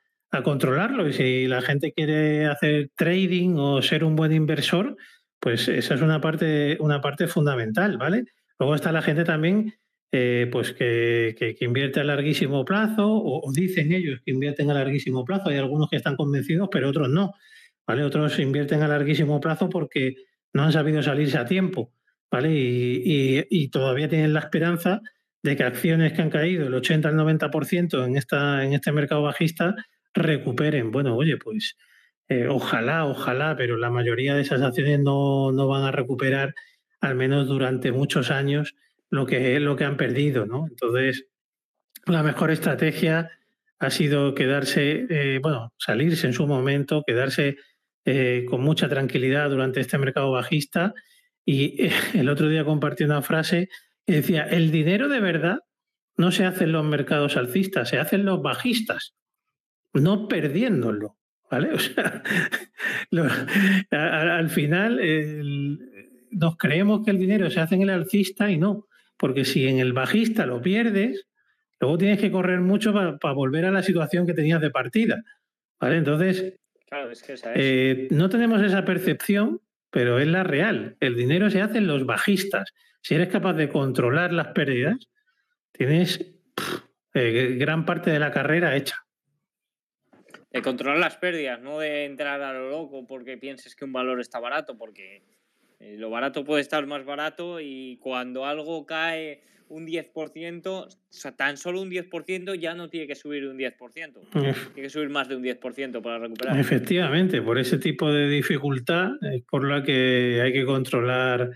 controlarlo. 0.45 1.09
Y 1.09 1.13
si 1.15 1.47
la 1.47 1.63
gente 1.63 1.93
quiere 1.93 2.47
hacer 2.47 2.91
trading 2.97 3.57
o 3.57 3.81
ser 3.81 4.05
un 4.05 4.15
buen 4.15 4.33
inversor, 4.33 4.97
pues 5.41 5.69
esa 5.69 5.95
es 5.95 6.03
una 6.03 6.21
parte, 6.21 6.77
una 6.81 7.01
parte 7.01 7.27
fundamental, 7.29 7.97
¿vale? 7.97 8.25
Luego 8.59 8.75
está 8.75 8.93
la 8.93 9.03
gente 9.03 9.25
también 9.25 9.75
eh, 10.11 10.49
pues 10.51 10.73
que, 10.73 11.57
invierte 11.61 12.01
a 12.01 12.05
larguísimo 12.05 12.65
plazo, 12.65 13.07
o, 13.09 13.53
dicen 13.53 13.93
ellos 13.93 14.21
que 14.25 14.31
invierten 14.31 14.71
a 14.71 14.75
larguísimo 14.75 15.25
plazo. 15.25 15.51
Hay 15.51 15.59
algunos 15.59 15.91
que 15.91 15.97
están 15.97 16.17
convencidos, 16.17 16.69
pero 16.73 16.89
otros 16.89 17.09
no. 17.09 17.35
¿vale? 17.87 18.05
Otros 18.05 18.39
invierten 18.39 18.83
a 18.83 18.89
larguísimo 18.89 19.41
plazo 19.41 19.69
porque 19.69 20.17
no 20.53 20.65
han 20.65 20.73
sabido 20.73 21.03
salirse 21.03 21.39
a 21.39 21.45
tiempo, 21.45 21.93
¿vale? 22.31 22.51
Y, 22.53 23.69
todavía 23.69 24.09
tienen 24.09 24.33
la 24.33 24.41
esperanza 24.41 25.01
de 25.43 25.57
que 25.57 25.65
acciones 25.65 26.13
que 26.13 26.23
han 26.23 26.31
caído 26.31 26.67
el 26.67 26.75
80 26.75 27.09
al 27.09 27.15
90% 27.15 28.07
en, 28.07 28.17
esta, 28.17 28.65
en 28.65 28.73
este 28.73 28.93
mercado 28.93 29.23
bajista 29.23 29.75
recuperen. 30.15 30.91
Bueno, 30.91 31.17
oye, 31.17 31.37
pues 31.37 31.77
eh, 32.29 32.47
ojalá, 32.49 33.07
ojalá, 33.07 33.57
pero 33.57 33.77
la 33.77 33.91
mayoría 33.91 34.35
de 34.35 34.43
esas 34.43 34.63
acciones 34.63 35.01
no, 35.01 35.53
van 35.69 35.85
a 35.85 35.93
recuperar, 35.93 36.55
al 37.01 37.15
menos 37.15 37.47
durante 37.47 37.93
muchos 37.93 38.31
años, 38.31 38.75
lo 39.11 39.27
que, 39.27 39.61
lo 39.61 39.77
que 39.77 39.85
han 39.85 39.97
perdido. 39.97 40.45
¿no? 40.45 40.67
Entonces, 40.69 41.27
la 42.07 42.23
mejor 42.23 42.51
estrategia 42.51 43.31
ha 43.79 43.91
sido 43.91 44.35
quedarse, 44.35 45.07
eh, 45.09 45.39
bueno, 45.41 45.73
salirse 45.79 46.27
en 46.27 46.33
su 46.33 46.47
momento, 46.47 47.05
quedarse 47.07 47.57
eh, 48.11 48.47
con 48.47 48.63
mucha 48.63 48.89
tranquilidad 48.89 49.51
durante 49.51 49.81
este 49.81 49.99
mercado 49.99 50.31
bajista. 50.31 50.95
Y 51.45 51.89
el 52.15 52.31
otro 52.31 52.49
día 52.49 52.65
compartí 52.65 53.05
una 53.05 53.21
frase 53.21 53.69
que 54.07 54.15
decía, 54.15 54.45
el 54.45 54.71
dinero 54.71 55.11
de 55.11 55.21
verdad 55.21 55.59
no 56.17 56.33
se 56.33 56.47
hace 56.47 56.65
en 56.65 56.73
los 56.73 56.87
mercados 56.87 57.37
alcistas, 57.37 57.91
se 57.91 57.99
hace 57.99 58.17
en 58.17 58.25
los 58.25 58.41
bajistas, 58.41 59.15
no 59.93 60.27
perdiéndolo. 60.27 61.19
¿Vale? 61.51 61.71
O 61.75 61.79
sea, 61.79 62.23
al 64.37 64.51
final 64.51 65.01
nos 66.31 66.57
creemos 66.57 67.05
que 67.05 67.11
el 67.11 67.19
dinero 67.19 67.51
se 67.51 67.61
hace 67.61 67.75
en 67.75 67.83
el 67.83 67.91
alcista 67.91 68.51
y 68.51 68.57
no, 68.57 68.87
porque 69.19 69.45
si 69.45 69.67
en 69.67 69.81
el 69.81 69.93
bajista 69.93 70.47
lo 70.47 70.63
pierdes, 70.63 71.27
luego 71.81 71.99
tienes 71.99 72.21
que 72.21 72.31
correr 72.31 72.61
mucho 72.61 72.93
para 72.93 73.35
volver 73.35 73.65
a 73.65 73.71
la 73.71 73.83
situación 73.83 74.27
que 74.27 74.35
tenías 74.35 74.61
de 74.61 74.71
partida. 74.71 75.23
¿Vale? 75.81 75.97
Entonces, 75.97 76.55
eh, 77.55 78.09
no 78.11 78.29
tenemos 78.29 78.63
esa 78.63 78.85
percepción, 78.85 79.61
pero 79.91 80.19
es 80.19 80.27
la 80.27 80.45
real. 80.45 80.97
El 81.01 81.17
dinero 81.17 81.51
se 81.51 81.61
hace 81.61 81.79
en 81.79 81.87
los 81.87 82.07
bajistas. 82.07 82.73
Si 83.03 83.15
eres 83.15 83.29
capaz 83.29 83.55
de 83.55 83.69
controlar 83.69 84.33
las 84.33 84.49
pérdidas, 84.49 85.09
tienes 85.73 86.35
eh, 87.15 87.57
gran 87.59 87.85
parte 87.85 88.11
de 88.11 88.19
la 88.19 88.31
carrera 88.31 88.77
hecha 88.77 89.09
de 90.51 90.63
controlar 90.63 90.99
las 90.99 91.17
pérdidas, 91.17 91.61
no 91.61 91.79
de 91.79 92.05
entrar 92.05 92.41
a 92.43 92.53
lo 92.53 92.71
loco 92.71 93.07
porque 93.07 93.37
pienses 93.37 93.77
que 93.77 93.85
un 93.85 93.93
valor 93.93 94.21
está 94.21 94.41
barato, 94.41 94.79
porque 94.79 95.23
eh, 95.79 95.97
lo 95.99 96.11
barato 96.11 96.45
puede 96.45 96.63
estar 96.63 96.87
más 96.87 97.05
barato 97.05 97.61
y 97.61 97.99
cuando 97.99 98.47
algo 98.47 98.87
cae 98.87 99.43
un 99.69 99.87
10%, 99.87 100.67
o 100.67 100.89
sea, 101.11 101.37
tan 101.37 101.57
solo 101.57 101.81
un 101.81 101.91
10% 101.91 102.55
ya 102.59 102.75
no 102.75 102.89
tiene 102.89 103.07
que 103.07 103.15
subir 103.15 103.47
un 103.47 103.59
10%, 103.59 104.31
tiene 104.31 104.55
que 104.75 104.91
subir 104.91 105.11
más 105.11 105.29
de 105.29 105.37
un 105.37 105.43
10% 105.43 106.03
para 106.03 106.19
recuperar. 106.19 106.59
Efectivamente, 106.59 107.43
por 107.43 107.59
ese 107.59 107.79
tipo 107.79 108.11
de 108.13 108.29
dificultad 108.29 109.11
es 109.33 109.43
por 109.43 109.67
la 109.67 109.83
que 109.83 110.41
hay 110.43 110.53
que 110.53 110.65
controlar 110.65 111.51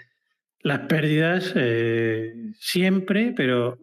las 0.61 0.81
pérdidas 0.81 1.53
eh, 1.57 2.33
siempre, 2.59 3.33
pero 3.37 3.79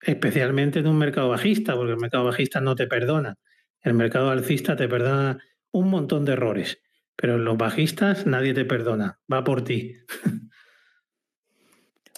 especialmente 0.00 0.80
en 0.80 0.86
un 0.86 0.98
mercado 0.98 1.28
bajista, 1.28 1.74
porque 1.74 1.92
el 1.92 1.98
mercado 1.98 2.24
bajista 2.24 2.60
no 2.60 2.74
te 2.74 2.86
perdona. 2.86 3.36
El 3.80 3.94
mercado 3.94 4.30
alcista 4.30 4.76
te 4.76 4.88
perdona 4.88 5.38
un 5.70 5.90
montón 5.90 6.24
de 6.24 6.32
errores, 6.32 6.80
pero 7.14 7.36
en 7.36 7.44
los 7.44 7.56
bajistas 7.56 8.26
nadie 8.26 8.54
te 8.54 8.64
perdona, 8.64 9.20
va 9.32 9.44
por 9.44 9.62
ti. 9.62 9.94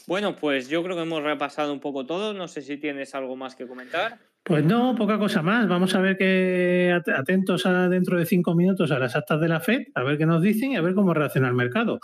Bueno, 0.09 0.37
pues 0.37 0.71
yo 0.71 0.83
creo 0.83 0.97
que 0.97 1.03
hemos 1.03 1.23
repasado 1.23 1.71
un 1.71 1.81
poco 1.81 2.07
todo. 2.07 2.33
No 2.33 2.49
sé 2.49 2.63
si 2.63 2.79
tienes 2.79 3.15
algo 3.15 3.37
más 3.37 3.55
que 3.55 3.67
comentar. 3.67 4.19
Pues 4.43 4.65
no, 4.65 4.95
poca 4.95 5.19
cosa 5.19 5.43
más. 5.43 5.69
Vamos 5.69 5.95
a 5.95 6.01
ver 6.01 6.17
que 6.17 6.99
atentos 7.15 7.67
a 7.67 7.91
dentro 7.91 8.17
de 8.19 8.25
cinco 8.25 8.55
minutos 8.55 8.91
a 8.91 8.99
las 8.99 9.15
actas 9.15 9.39
de 9.39 9.49
la 9.49 9.61
FED, 9.61 9.89
a 9.95 10.03
ver 10.05 10.17
qué 10.17 10.25
nos 10.25 10.41
dicen 10.41 10.73
y 10.73 10.77
a 10.77 10.81
ver 10.81 10.95
cómo 10.95 11.13
reacciona 11.13 11.49
el 11.49 11.55
mercado. 11.55 12.01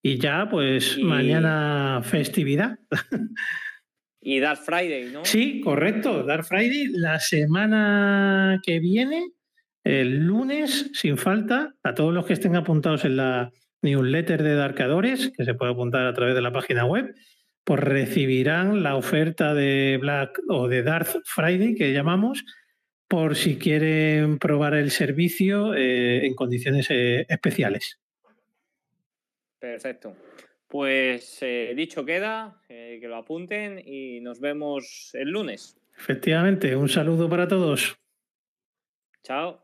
Y 0.00 0.16
ya, 0.16 0.48
pues 0.50 0.96
mañana 0.96 2.00
festividad. 2.02 2.78
Y 4.18 4.40
Dark 4.40 4.60
Friday, 4.60 5.10
¿no? 5.12 5.22
Sí, 5.26 5.60
correcto. 5.60 6.22
Dark 6.22 6.44
Friday, 6.44 6.86
la 6.86 7.20
semana 7.20 8.62
que 8.64 8.80
viene, 8.80 9.32
el 9.84 10.24
lunes, 10.24 10.90
sin 10.94 11.18
falta, 11.18 11.74
a 11.82 11.92
todos 11.92 12.14
los 12.14 12.24
que 12.24 12.32
estén 12.32 12.56
apuntados 12.56 13.04
en 13.04 13.16
la 13.16 13.52
newsletter 13.82 14.42
de 14.42 14.54
Darkadores, 14.54 15.32
que 15.36 15.44
se 15.44 15.52
puede 15.52 15.72
apuntar 15.72 16.06
a 16.06 16.14
través 16.14 16.34
de 16.34 16.40
la 16.40 16.52
página 16.52 16.86
web, 16.86 17.14
pues 17.64 17.80
recibirán 17.80 18.82
la 18.82 18.96
oferta 18.96 19.54
de 19.54 19.98
Black 20.00 20.40
o 20.48 20.68
de 20.68 20.82
Dark 20.82 21.08
Friday, 21.24 21.74
que 21.74 21.92
llamamos, 21.92 22.44
por 23.08 23.36
si 23.36 23.58
quieren 23.58 24.38
probar 24.38 24.74
el 24.74 24.90
servicio 24.90 25.74
eh, 25.74 26.26
en 26.26 26.34
condiciones 26.34 26.88
eh, 26.90 27.26
especiales. 27.28 28.00
Perfecto. 29.58 30.16
Pues 30.66 31.38
eh, 31.42 31.74
dicho 31.76 32.04
queda, 32.04 32.62
que 32.66 33.06
lo 33.06 33.16
apunten 33.16 33.82
y 33.84 34.20
nos 34.20 34.40
vemos 34.40 35.10
el 35.12 35.28
lunes. 35.28 35.76
Efectivamente, 35.98 36.74
un 36.74 36.88
saludo 36.88 37.28
para 37.28 37.46
todos. 37.46 37.94
Chao. 39.22 39.62